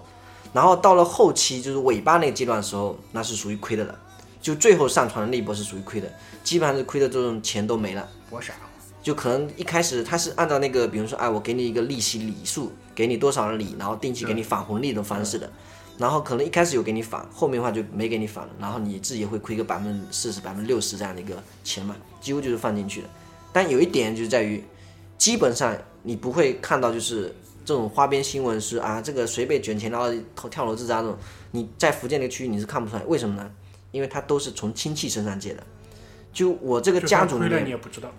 [0.53, 3.95] 然后到了后期就是尾巴那个阶段的时候，那是属于亏的了。
[4.39, 6.07] 就最后上船的那一波是属于亏的，
[6.43, 8.07] 基本上是亏的这种钱都没了。
[8.30, 8.53] 我傻，
[9.01, 15.49] 就可能一开始他是按照那个，比如说，哎，我给你一个利息礼数，给你多少的礼，然后定期给你返红利的方式的，
[15.98, 23.10] 然后可能一开始有给你返，后面的话就没给你返了，然后你自己会亏个百分之四十、百分之六十这样的一个钱嘛，几乎就是放进去的。
[23.52, 24.64] 但有一点就是在于，
[25.18, 27.36] 基本上你不会看到就是
[27.66, 31.18] 这种花边新闻是啊，这个谁被卷钱然后跳跳楼自杀这种，
[31.52, 33.50] 你在福建那个区域你是看不出来，为什么呢？
[33.91, 35.64] 因为他都是从亲戚身上借的。
[36.34, 38.12] 就我这个家族里面你也不知道，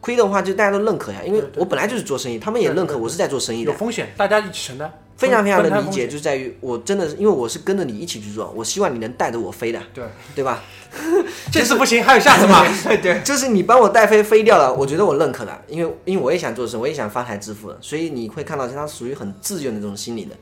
[0.00, 4.90] 亏的话，就大家都认可呀，因为我本来就是做生意，他们也认可我是在做生意的，有风险，大家一起承担，
[5.20, 10.04] 非常非常的理解，就在于我真的是因为我是跟着你一起去做，我希望你能带着我飞的，对
[10.34, 10.62] 对吧？
[11.52, 12.64] 这次不行，还有下次嘛？
[13.02, 20.34] 对，就是你帮我带飞飞掉了，我觉得我认可的，因为因为我也想做生意，我也想发财致富的，所以你会看到他属于很自愿的这种心理的，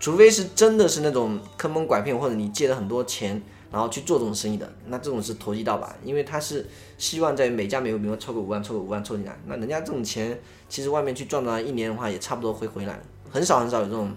[0.00, 3.40] 除非是真的是那种坑蒙拐骗或者你借了很多钱。
[3.68, 6.64] 然后去做这种生意的，那这种是投机倒把，因为他是
[6.96, 12.98] 希望在每家每户，比如说抽个五万，抽个五万凑进来，那人家这种钱其实外面去赚赚一年的话，也差不多会回来，
[13.36, 14.16] 很少很少有这种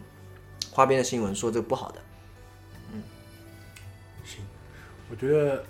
[0.72, 2.00] 花边的新闻说这个不好的。
[2.94, 3.04] 嗯，
[4.24, 4.42] 行
[5.12, 5.62] 我觉得，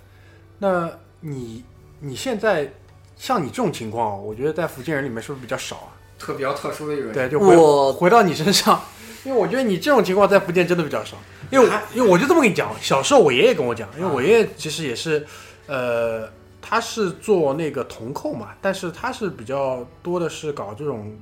[0.60, 0.88] 那
[1.20, 1.66] 你
[2.00, 2.72] 你现在
[3.18, 5.98] 像你这种情况，我觉得在福建人里面是不是比较少啊？
[6.20, 8.80] 特比较特殊的一个人，对，就回我回到你身上，
[9.24, 11.18] 因为我觉得你这种情况在福建真的比较少。
[11.50, 15.26] 因为我因为我就这么跟你讲，小时候我爷爷跟我讲，因为我爷爷其实也是，
[15.66, 16.30] 呃，
[16.62, 21.18] 他是做那个铜扣嘛，但是他是比较多的是搞这种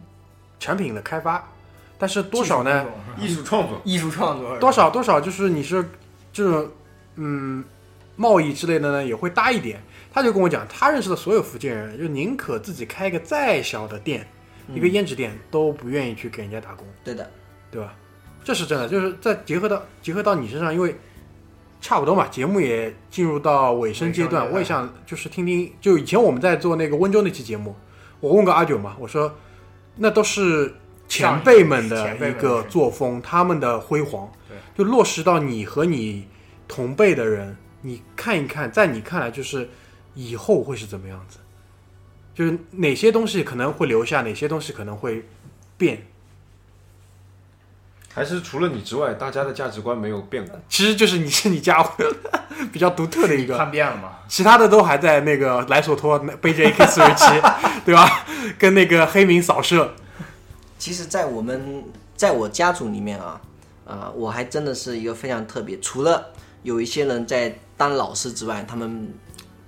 [0.59, 1.49] 产品的开发，
[1.97, 2.85] 但是多少呢？
[3.19, 5.83] 艺术创作，艺术创作多少多少就是你是
[6.31, 6.69] 这种
[7.15, 7.63] 嗯
[8.15, 9.81] 贸易之类的呢，也会搭一点。
[10.13, 14.27] 他就跟我讲，他认识的所有福建人，就宁可自己开个再小的店，
[14.73, 17.29] 一个胭脂店，都不愿意去给人家打工，对的，
[17.69, 17.93] 对吧？
[18.43, 20.95] 这是真的，就是再结合到结合到你身上，因为
[21.81, 27.75] 差不多嘛，节目也进入到尾声阶段，尾声阶段我也想就是听听，就以前我们在做那个温州那期节目，
[28.19, 29.31] 我问过阿九嘛，我说
[29.95, 30.73] 那都是
[31.08, 36.28] 前辈们的一个作风，他们的辉煌，对，就落实到你和你
[36.68, 39.70] 同辈的人，你看一看，在你看来就是
[40.14, 41.38] 以后会是怎么样子，
[42.36, 45.26] 就是哪些东西可能会留下，哪些东西可能会
[45.78, 46.05] 变。
[48.14, 50.60] 还是除了你之外，大家的价值观没有变过。
[50.68, 52.03] 其实就是你是你家伙
[52.74, 54.18] 比较独特的一个，叛变了嘛？
[54.28, 57.26] 其他的都还在那个莱索托背着 AK 四十七，
[57.86, 58.26] 对吧？
[58.58, 59.93] 跟那个黑名扫射，
[60.78, 61.84] 其实，在我们
[62.15, 63.41] 在我家族里面啊，
[63.86, 65.80] 呃，我还真的是一个非常特别。
[65.80, 66.28] 除了
[66.63, 69.13] 有一些人在当老师之外，他们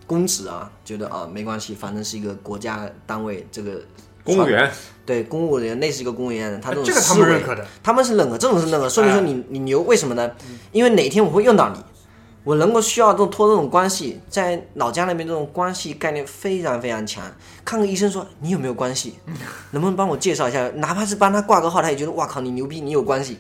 [0.06, 3.82] 公职啊，觉得啊没关系，反正是一个国家单位，这个
[4.24, 4.70] 公务员，
[5.06, 7.66] 对公务人类似一个公务员，他这种这个他们认可的。
[7.84, 10.32] 他们是认可，这种是认可，说明说你你牛，为什么呢？
[10.72, 11.80] 因为哪天我会用到你，
[12.44, 17.24] 我能够需要这种托这种关系，在老家那边这种关系概念非常非常强。
[17.66, 19.20] 看个医生说你有没有关系，
[19.72, 20.68] 能不能帮我介绍一下？
[20.76, 23.38] 哪怕是帮他挂个号，他也觉得哇靠你牛逼，你有关系。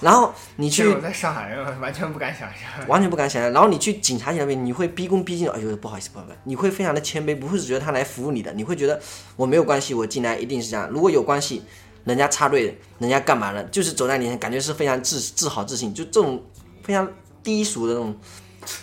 [0.00, 2.86] 然后你去在上海人完全不敢想象。
[2.86, 3.50] 完全不敢想象。
[3.52, 9.00] 然后你去警察局那边，你会毕恭毕敬的，哎呦不好意思，不好意思，你会非常的谦卑，不会是觉得他来服务你的，你会觉得
[9.34, 10.88] 我没有关系，我进来一定是这样。
[10.90, 11.62] 如果有关系，
[12.04, 16.40] 人家插队，人家干嘛了，就是走在你前，感觉是非常自自豪自信，就这种
[16.84, 17.08] 非常
[17.46, 18.12] 低俗的那种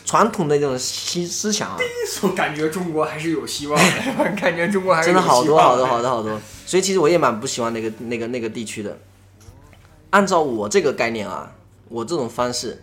[0.05, 1.77] 传统的那种思思想啊，
[2.21, 6.41] 我感觉中国还是有希望的，感觉中国还是真的有希望好多好多好多好多。
[6.65, 8.97] 所以其实我也蛮不喜欢那个那个那个地区的。
[10.11, 11.53] 按照我这个概念啊，
[11.89, 12.81] 我这种方式，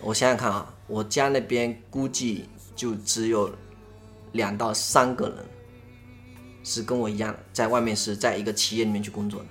[0.00, 3.48] 我想想看啊，我家那边估计就只有
[4.32, 5.36] 两到三个人
[6.64, 9.46] 是跟我一样，在外面是在一个企业里面去工作的。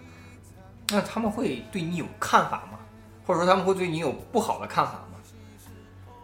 [0.90, 2.80] 那他们会对你有看法吗？
[3.26, 5.09] 或者说他们会对你有不好的看法吗？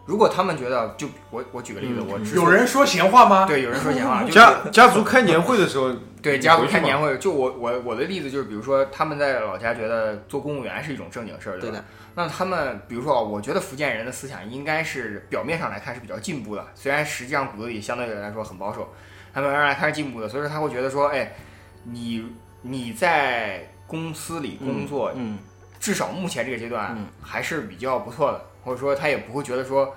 [0.06, 3.44] 如果他们觉得，就我我举个例子，我有人说闲话吗？
[3.46, 5.92] 对有人说闲话， 家家族开年会的时候，
[6.22, 11.60] 对家族开年会，就我我我的例子就是，比如说他们在老家觉得做公务员是一种正经事儿，吧？
[11.60, 11.84] 对的？
[12.14, 18.88] 那他们比如说啊，我觉得福建人的思想应该是表面上来看是比较进步的，虽然实际上骨子里相对来说很保守，
[19.34, 21.34] 他们让来看是进步的，所以说他会觉得说，哎，
[21.82, 22.24] 你
[22.62, 25.38] 你在公司里工作，嗯，
[25.78, 27.06] 至少目前这个阶段嗯。
[27.20, 29.94] 还是比较不错的，或者说他也不会觉得说，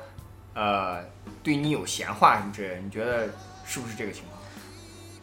[0.53, 1.03] 呃，
[1.41, 3.27] 对你有闲话什么之类的，你觉得
[3.65, 4.38] 是不是这个情况？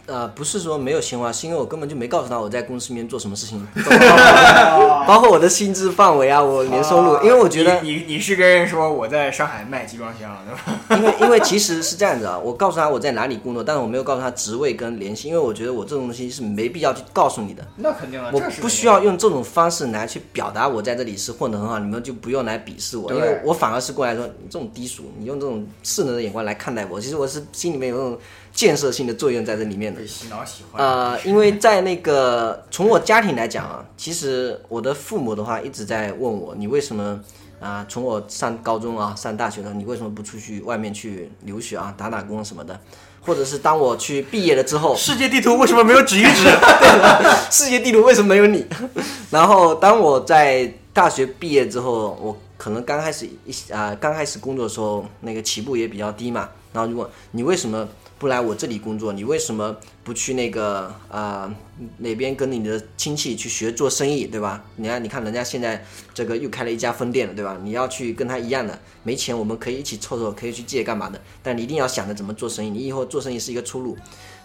[0.06, 3.66] 呃，不是说没有闲话，是因为我根本就没告诉他我在公司里面做什么事情，
[5.06, 10.80] 包括我的薪资范围啊，我年收入，因为我觉得你你你是跟人说我在上海卖集装箱，对吧？
[10.96, 28.18] 因为因为其实是这样子啊，我告诉他我在哪里工作，但是我没有告诉他职位跟联系，因为我觉得我这种东西是没必要去告诉你的，那肯定啊，我不需要用这种方式来去表达我在这里是混得很好，你们就不用来鄙视我，因为我反而是过来说你这种低俗，你用这种世人的眼光来看待我，其实我是心里面有那种
[28.56, 30.04] 建设性的作用在这里面的。
[30.04, 30.84] 洗脑喜欢。
[30.84, 37.20] 呃，因为在那个从我家庭来讲啊，其实我的父母的话一直在问我，你为什么
[37.60, 42.78] 啊、从我上高中啊、上大学的时候，你为什么不出去外面去留学啊、打打工什么的？
[43.22, 46.48] 或者是当我去毕业了之后，世界地图为什么没有指一指？
[47.50, 48.64] 世界地图为什么没有你？
[49.30, 56.48] 然后当我在大学毕业之后，我可能刚开始一啊、刚开始工作的时候，那个起步也比较低嘛。
[56.72, 57.88] 然后如果你为什么
[58.18, 59.12] 不来我这里工作？
[59.12, 61.54] 你为什么不去那个啊、
[61.98, 64.64] 哪边跟你的亲戚去学做生意，对吧？
[64.76, 67.58] 你看，你看人家现在这个又开了一家分店了，对吧？
[67.62, 71.20] 你要去跟他一样的，没钱我们可以一起凑凑，可以去借干嘛的？
[71.42, 73.96] 但你一定要想着怎么做生意，你以后做生意是一个出路。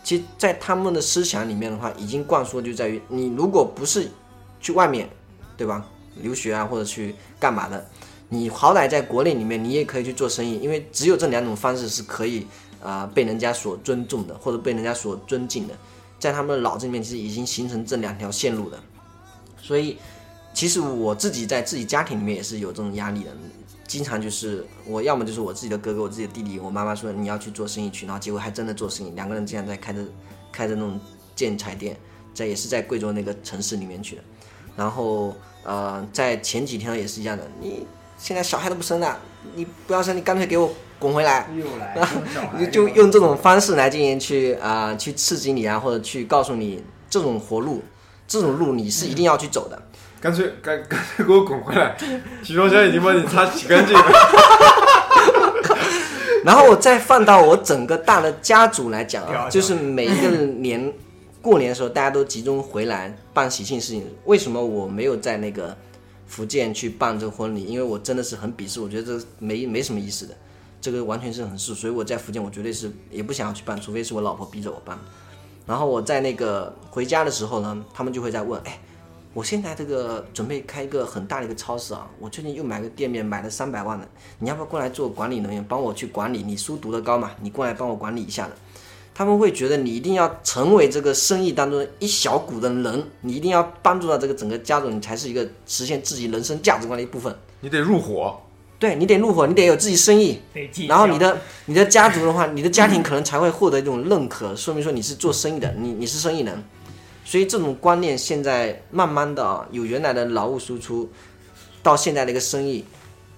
[0.03, 4.09] 其实，在他们的思想里面的话，已经灌输就在于你如果不是
[4.59, 5.07] 去外面，
[5.55, 5.85] 对吧？
[6.21, 7.89] 留学啊，或者去干嘛的，
[8.27, 12.45] 你好歹在国内里面，你也可以去做生意，因为只有这两种方式是可以
[12.83, 15.73] 啊、被人家所尊重的，或者被人家所尊敬的，
[16.19, 18.79] 在他们的脑子里面其实已经形成这两条线路的。
[19.61, 19.97] 所以，
[20.53, 23.31] 其实我自己在自己家庭里面也是有这种压力的。
[23.87, 30.01] 经常就是我要么就是我自己的哥哥，我自己的弟弟，我妈妈说你要去做生意去，然后结果还真的做生意，两个人竟然在开着
[30.51, 30.97] 开着那种
[31.35, 31.97] 建材店，
[32.33, 34.21] 在也是在贵州那个城市里面去的。
[34.77, 37.85] 然后呃，在前几天也是一样的，你
[38.17, 39.19] 现在小孩都不生了，
[39.53, 41.49] 你不要生，你干脆给我滚回来。
[41.57, 42.07] 又来
[42.59, 47.81] 你 就用这种方式来进行去啊、去刺激你啊，或者去告诉你这种活路，
[48.27, 49.81] 这种路你是一定要去走的。
[50.21, 51.97] 干脆干干脆给我滚回来，
[52.43, 54.05] 集装箱已经帮你擦洗干净了。
[56.45, 60.93] 然后我再放到我整个大的家族来讲啊，就是每一个年
[61.41, 64.05] 过年的时候，大家都集中回来办喜庆事情。
[64.25, 65.75] 为什么我没有在那个
[66.27, 67.65] 福建去办这个婚礼？
[67.65, 70.33] 因为我真的是很鄙视，我觉得这没没什么意思的，
[70.81, 71.73] 这个完全是很事。
[71.73, 74.97] 所以我在福建，我绝对是也不想要去办，除非是我老婆逼着我办。
[75.65, 78.77] 然后我在那个回家的时候呢，他们就会在问，哎。
[79.33, 84.05] 我现在这个准备开一个很大的一个超市啊，我最近又买个店面，买了三百万的，
[84.39, 86.43] 你要不要过来做管理人员，帮我去管理？
[86.43, 88.51] 你书读得高嘛，你过来帮我管理一下的。
[89.13, 97.33] 他们会觉得你一定要成为这个生意当中一小股的人，你一定要帮助到这个整个家族，你才是一个实现自己人生价值观的一部分。
[97.61, 98.37] 你得入伙，
[98.81, 100.39] 对你得入伙，你得有自己生意，
[100.87, 106.63] 然后你的你的家族的话，你的家庭可能才会获得一种认可，说明说你是做生意的，你你是生意人。
[107.23, 111.07] 所以这种观念现在慢慢的啊，有原来的劳务输出，
[111.83, 112.83] 到现在的一个生意，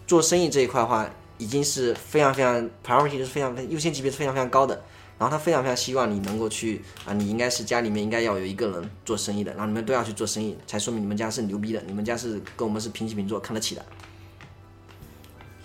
[0.07, 4.81] 做生意这一块的话，已经是非常非常 priority 是非常优先级别是非常非常高的。
[5.19, 13.85] 然后他非常非常希望你能够去啊，你应该是家里面应该要有一个人做生意的，然后你们都要去做生意，才说明你们家是牛逼的，你们家是跟我们是平起平坐，看得起的。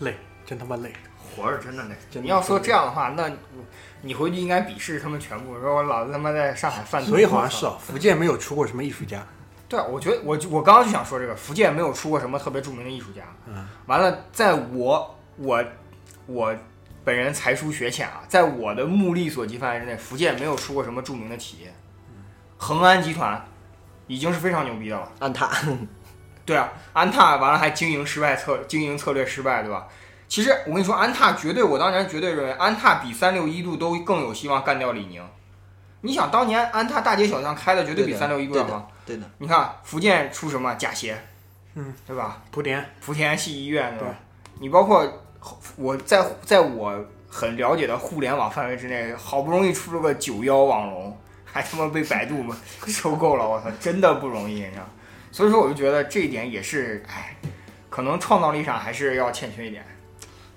[0.00, 0.92] 累，真他妈累。
[1.36, 1.94] 活着真的累。
[2.10, 3.30] 真的你要说这样的话，那
[4.02, 7.10] 你回去应该鄙视他们全部，说我老子他妈在上海犯罪。
[7.10, 9.24] 所以好像是哦，福建没有出过什么艺术家。
[9.68, 13.22] 对，我觉得我我刚刚就想说这个，福建没有出过什么特别著名的艺术家。
[13.46, 15.62] 嗯，完了，在我我
[16.26, 16.56] 我
[17.04, 21.72] 本人才疏学浅啊，在我的目力所及范围之内，福建没有出过什么著名的企业。
[22.56, 23.46] 恒安集团
[24.06, 25.12] 已经是非常牛逼的了。
[25.18, 25.50] 安踏，
[26.48, 29.86] 对啊，安踏完了还经营失败策经营策略失败，对吧？
[30.26, 35.22] 其实我跟你说，安踏绝对，我当年绝对认为安踏比三六一度都更有希望干掉李宁。
[36.00, 38.90] 你想，当年安踏大街小巷开的绝对比三六一度要好。
[39.04, 41.22] 对的，你看福建出什么假鞋，
[41.74, 42.42] 嗯，对吧？
[42.50, 44.14] 莆田莆田系医院，对吧？
[44.14, 45.06] 对你包括
[45.76, 52.44] 我在在我很了解的互联网范围之内，好不容易出了个九幺网龙，还他妈被百度
[52.86, 54.82] 收购了，我操，真的不容易，你知道？
[55.30, 57.36] 所以说，我就觉得这一点也是，哎，
[57.90, 59.84] 可能创造力上还是要欠缺一点。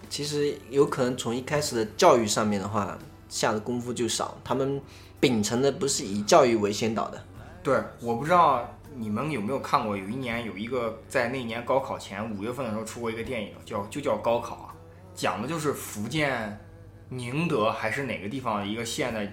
[0.09, 2.97] 其实有可能从一开始的教育上面的话，
[3.29, 4.81] 下的功夫就少，他们
[5.19, 7.23] 秉承的不是以教育为先导的。
[7.63, 14.75] 对，我不知道你们有没有看过，有一年有一个在那年高考前五月份的时候出过一个电影，叫就叫高考啊，
[15.13, 16.59] 讲的就是福建
[17.07, 19.25] 宁德还是哪个地方的一个县的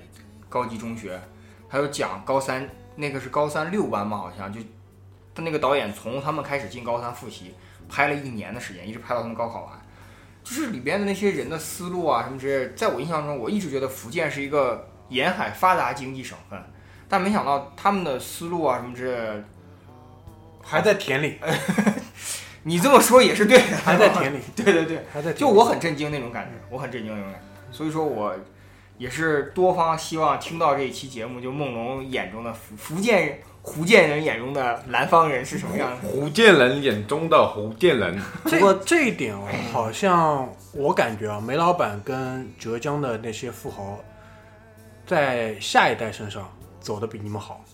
[0.49, 1.20] 高级中学，
[1.68, 4.61] 还有讲高三那个是高三六班嘛，好像就
[5.39, 7.55] 他那个导演从他们开始进高三复习，
[7.89, 9.70] 拍了一年的时间，一直拍到他们高考完。
[10.43, 16.61] 就是里边的那些人的思路啊什么之类的，在我印象中，我一直觉得福建是一个沿海发达经济省份，
[17.09, 19.45] 但没想到他们的思路啊什么之类的，
[20.61, 21.39] 还在田里，
[22.64, 28.34] 你这么说也是对的， 还在田里， 对对对，还在就我很震惊那种感觉，我很震惊那种感觉，所以说我
[28.97, 35.96] 也是多方希望听到这一期节目，就梦龙眼中的福福建人、福建人眼中的南方人是什么样的。
[35.96, 43.98] 福建人眼中的福建人，不过这一点哦，好像我感觉啊，煤老板跟浙江的那些富豪，
[45.06, 46.50] 在下一代身上
[46.80, 47.64] 走的比你们好。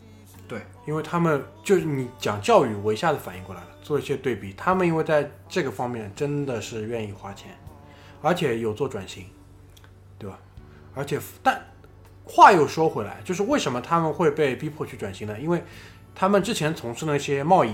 [0.46, 7.50] 对，因为他们就是你讲教育，我一下子反应过来了，做一些对比，他们因为在这个方面真的是愿意花钱，
[8.20, 9.24] 而且有做转型，
[10.18, 10.38] 对吧？
[10.94, 11.60] 而且但
[12.24, 15.38] 话又说回来，就是为什么他们会被逼迫去转型呢？
[15.38, 15.62] 因为
[16.14, 17.72] 他们之前从事那些贸易、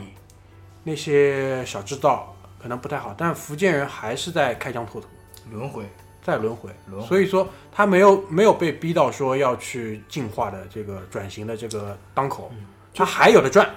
[0.83, 5.07] 那些小制造可能不太好，但福建人还是在开疆拓土，
[5.51, 5.85] 轮回，
[6.23, 7.07] 在轮回，轮回。
[7.07, 12.51] 所以说他没有没有被逼到说要去进化的这个转型的这个当口，
[12.95, 13.71] 他还有的赚，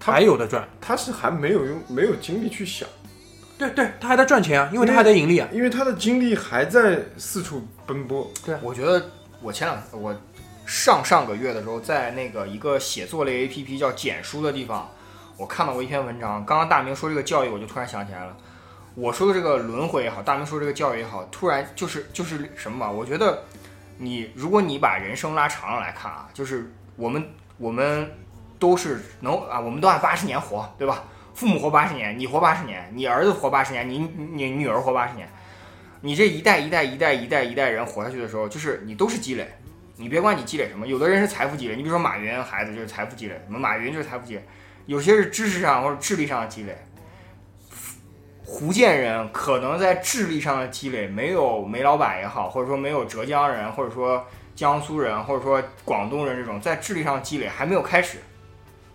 [0.00, 2.88] 他还有的赚，他是还没有用没有精力去想，
[3.58, 8.30] 对对，他还在赚钱啊，因为他还在盈利啊，因为他的精力还在四处奔波。
[8.44, 9.10] 对我觉得
[9.44, 10.16] 我前两我
[10.64, 14.88] 上上个月的时候，在那个一个写作类 APP 叫简书的地方，
[15.36, 16.42] 我看到过一篇文章。
[16.46, 18.34] 刚刚大明说这个教育，我就突然想起来了。
[18.94, 22.90] 我说的这个轮回也好，大明说这个教育也好，突然就是就是什么吧？
[22.90, 23.42] 我觉得
[23.98, 27.22] 你如果你把人生拉长了来看啊，就是我们
[27.58, 28.10] 我们
[28.58, 31.04] 都是能啊，我们都按八十年活，对吧？
[31.34, 35.28] 父母活八十年，你活八十年，你儿子活八十年，你你女儿活八十年。
[36.04, 39.48] 你这一代一代一代一代一代人活下去的时候，就是你都是积累，
[39.96, 44.44] 你别管你积累什么，有的人是财富积累，你比如说马云孩子就是财富积累，什么马云就是财富积累，
[44.84, 46.76] 有些是知识上或者智力上的积累。
[48.44, 54.22] 福建人可能在智力上的积累没有煤老板也好，或者说没有浙江人，或者说
[54.54, 58.18] 江苏人，或者说广东人这种在智力上积累还没有开始，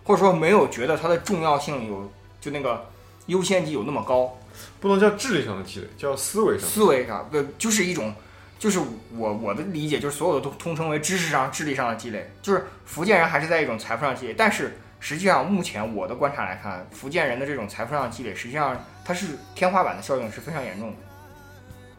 [0.04, 2.08] 或者说没有觉得它的重要性有
[2.40, 2.88] 就那个
[3.26, 4.32] 优先级有那么高。
[4.80, 6.68] 不能叫智力上的积累，叫思维上的。
[6.68, 8.14] 思维上，对，就是一种，
[8.58, 8.80] 就是
[9.16, 12.32] 我我的理解，就是所有的都通称为知识上、智力上的积累。
[12.40, 20.96] 就是福建人还是在一种财富上积累，但是实际上目前我的观察来看，福建人的这种财富上的积累，实际上它是天花板的效应是非常严重的，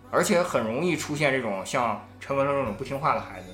[0.10, 3.48] 而且很容易出现这种像陈文龙这种不听话的孩子，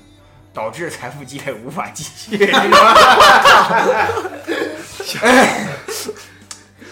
[0.53, 2.37] 导致财富积累无法继续。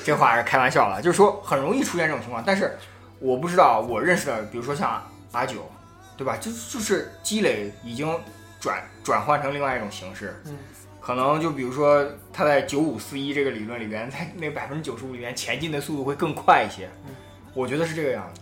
[0.05, 2.77] 这话是开玩笑了，就是说很容易出现这种情况，但是
[3.17, 5.01] 我不知道我认识的，比如说像
[5.31, 5.67] 阿九，
[6.15, 6.37] 对吧？
[6.37, 8.07] 就就是积累已经
[8.59, 10.55] 转转换成另外一种形式，嗯，
[11.01, 17.15] 可能就比如说他在九五四一这个理论里边，在那百分之九十五里面前进的速度会更快一些，嗯
[17.55, 18.41] 我觉得是这个样子。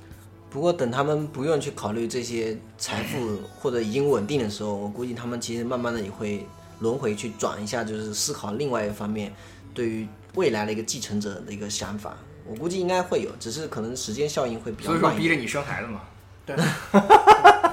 [0.49, 6.45] 不过等他们不用去考虑这些财富或者已经稳定的时候，我估计他们其实慢慢的也会
[6.80, 9.34] 轮回去转一下，就是思考另外一方面
[9.74, 10.05] 对于
[10.36, 12.15] 未来的一个继承者的一个想法。
[12.45, 15.19] 我估计应该会有，只是可能时间效应会比较慢所以说。
[15.21, 16.01] 逼着你生孩子嘛，
[16.45, 16.55] 对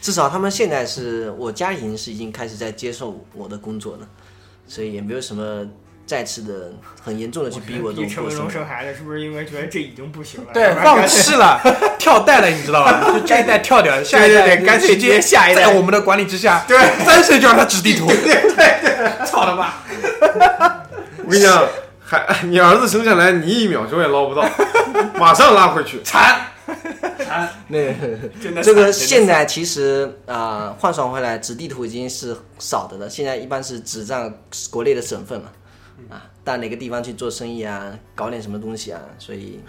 [0.00, 4.08] 至少他们现在是我家庭是已经开始在接受我的工作了，
[4.66, 5.66] 所以也没有什么
[6.06, 10.50] 再次的很严重的去逼我这逼陈文龙种过生孩子，是不是因为觉得这已经不行了？
[10.54, 11.60] 对 放弃了，
[11.98, 13.12] 跳代了，你知道吧？
[13.12, 19.74] 就这一代跳掉，下一代对对对干脆直接直接下一代在我们的管理之下，对三岁就让他指地图，对对对，操他妈！
[21.28, 21.68] 我跟你讲，
[22.00, 24.42] 还你儿子生下来，你一秒钟也捞不到，
[25.18, 26.00] 马上拉回去。
[26.02, 26.40] 惨，
[27.68, 27.78] 那
[28.40, 33.10] 真的这个现在其实啊、呃换算回来，纸地图已经是少的了。
[33.10, 34.32] 现在一般是只占
[34.70, 35.52] 国内的省份了，
[36.08, 39.60] 啊，到哪个地方去做生意啊，搞点什么东西啊，所以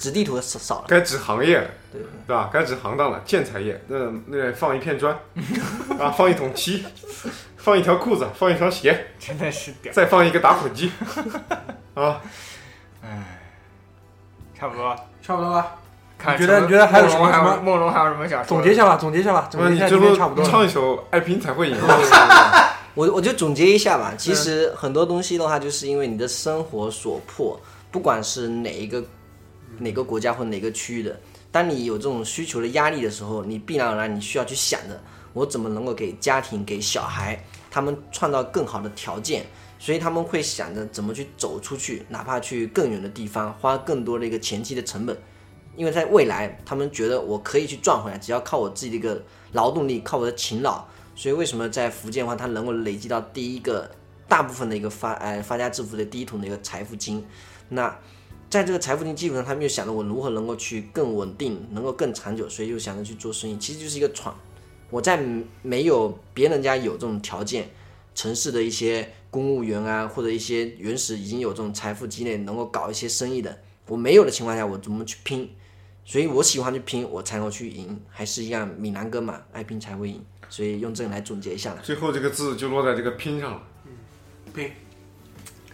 [0.00, 0.86] 纸地图少少了。
[0.88, 2.50] 该指行业了，对对吧？
[2.52, 5.16] 该指行当了，建材业，那那放一片砖，
[5.96, 6.84] 啊，放一桶漆，
[7.64, 10.92] 放一条裤子，放一双鞋，真的是屌，再放一个打火机，
[11.94, 12.20] 啊，
[14.54, 14.94] 差不多。
[15.22, 15.76] 差不多吧。
[16.18, 18.48] 看你觉得你觉得还有什么什么梦龙还有什么想说的？
[18.48, 20.50] 总结一下吧，总结一下吧，总结一下差不多了。
[20.50, 21.76] 唱一首《爱拼才会赢》。
[22.92, 27.58] 我我就总结一下吧，其实很多东西的话，就是因为你的生活所迫，
[27.90, 29.02] 不管是哪一个
[29.78, 31.18] 哪个国家或哪个区域的，
[31.50, 35.02] 当你有这种需求的压力的时候，你必然而然你需要去想着，
[35.34, 39.44] 我怎么能够给家庭、给小孩他们创造更好的条件，
[39.78, 45.14] 所以他们会想着怎么去走出去，哪怕去更远的地方，花更多的一个前期的成本。
[45.76, 49.20] 因为在未来，他们觉得我可以去赚回来，只要靠我自己的一个
[49.52, 50.84] 劳动力，靠我的勤劳。
[51.16, 53.90] 所以为什么在福建的话，它能够累积到第一个
[54.28, 57.26] 大部分的一个发呃发家致富的第一桶的一个财富金？
[57.70, 57.98] 那
[58.48, 64.32] 在这个财富金基础上，他们又想着我如何能够去更稳定，能够更长久，所以又想着去做生意，其实就是一个闯。
[64.94, 65.20] 我在
[65.62, 67.68] 没有别人家有这种条件，
[68.14, 75.50] 城市的一些公务员啊，或者一些原始已经有这种财富积累，能够搞一些生意的，我没有的情况下，我怎么去拼？
[76.04, 80.24] 所以我喜欢去拼，我才能去赢，还是一样闽南歌嘛，爱拼才会赢。
[80.48, 81.82] 所以用这个来总结一下来。
[81.82, 83.62] 最后这个字就落在这个拼上了。
[83.86, 83.90] 嗯，
[84.54, 84.70] 拼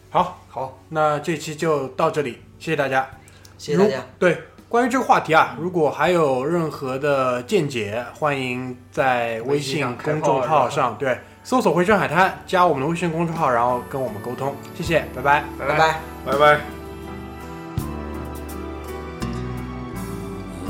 [0.08, 3.10] 好，好，那这期就到这里，谢谢大家。
[3.58, 4.06] 谢谢大家。
[4.18, 4.38] 对，
[4.70, 14.54] 关于这个话题啊，如果还有任何的见解，欢迎在微信公众号上对搜索“回声海滩”，加我们的微信公众号，然后跟我们沟通。
[14.76, 15.42] 谢谢，拜拜。
[15.58, 16.00] 拜拜拜。
[16.24, 16.60] 拜拜。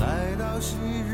[0.01, 0.76] 来到昔
[1.07, 1.10] 日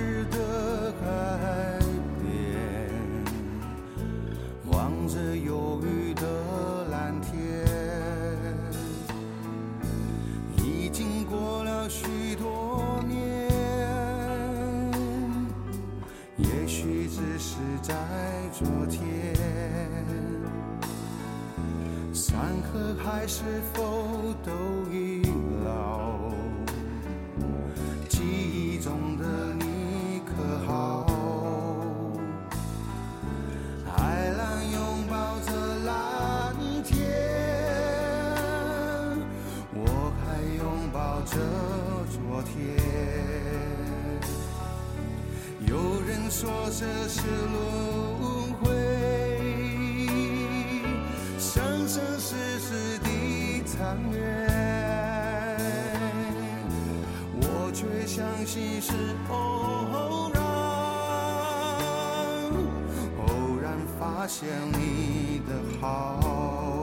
[18.59, 19.05] 昨天，
[22.15, 23.43] 山和海是
[23.75, 24.51] 否都
[24.91, 25.21] 已
[25.63, 26.31] 老？
[28.09, 30.33] 记忆中的你可
[30.67, 31.07] 好？
[33.85, 35.53] 海浪拥抱着
[35.85, 36.97] 蓝天，
[39.75, 41.37] 我还拥抱着
[42.11, 42.57] 昨天。
[45.67, 45.77] 有
[46.09, 48.16] 人说这是轮
[58.47, 58.93] 却相信是
[59.29, 60.41] 偶然，
[63.27, 66.76] 偶然发现你的好。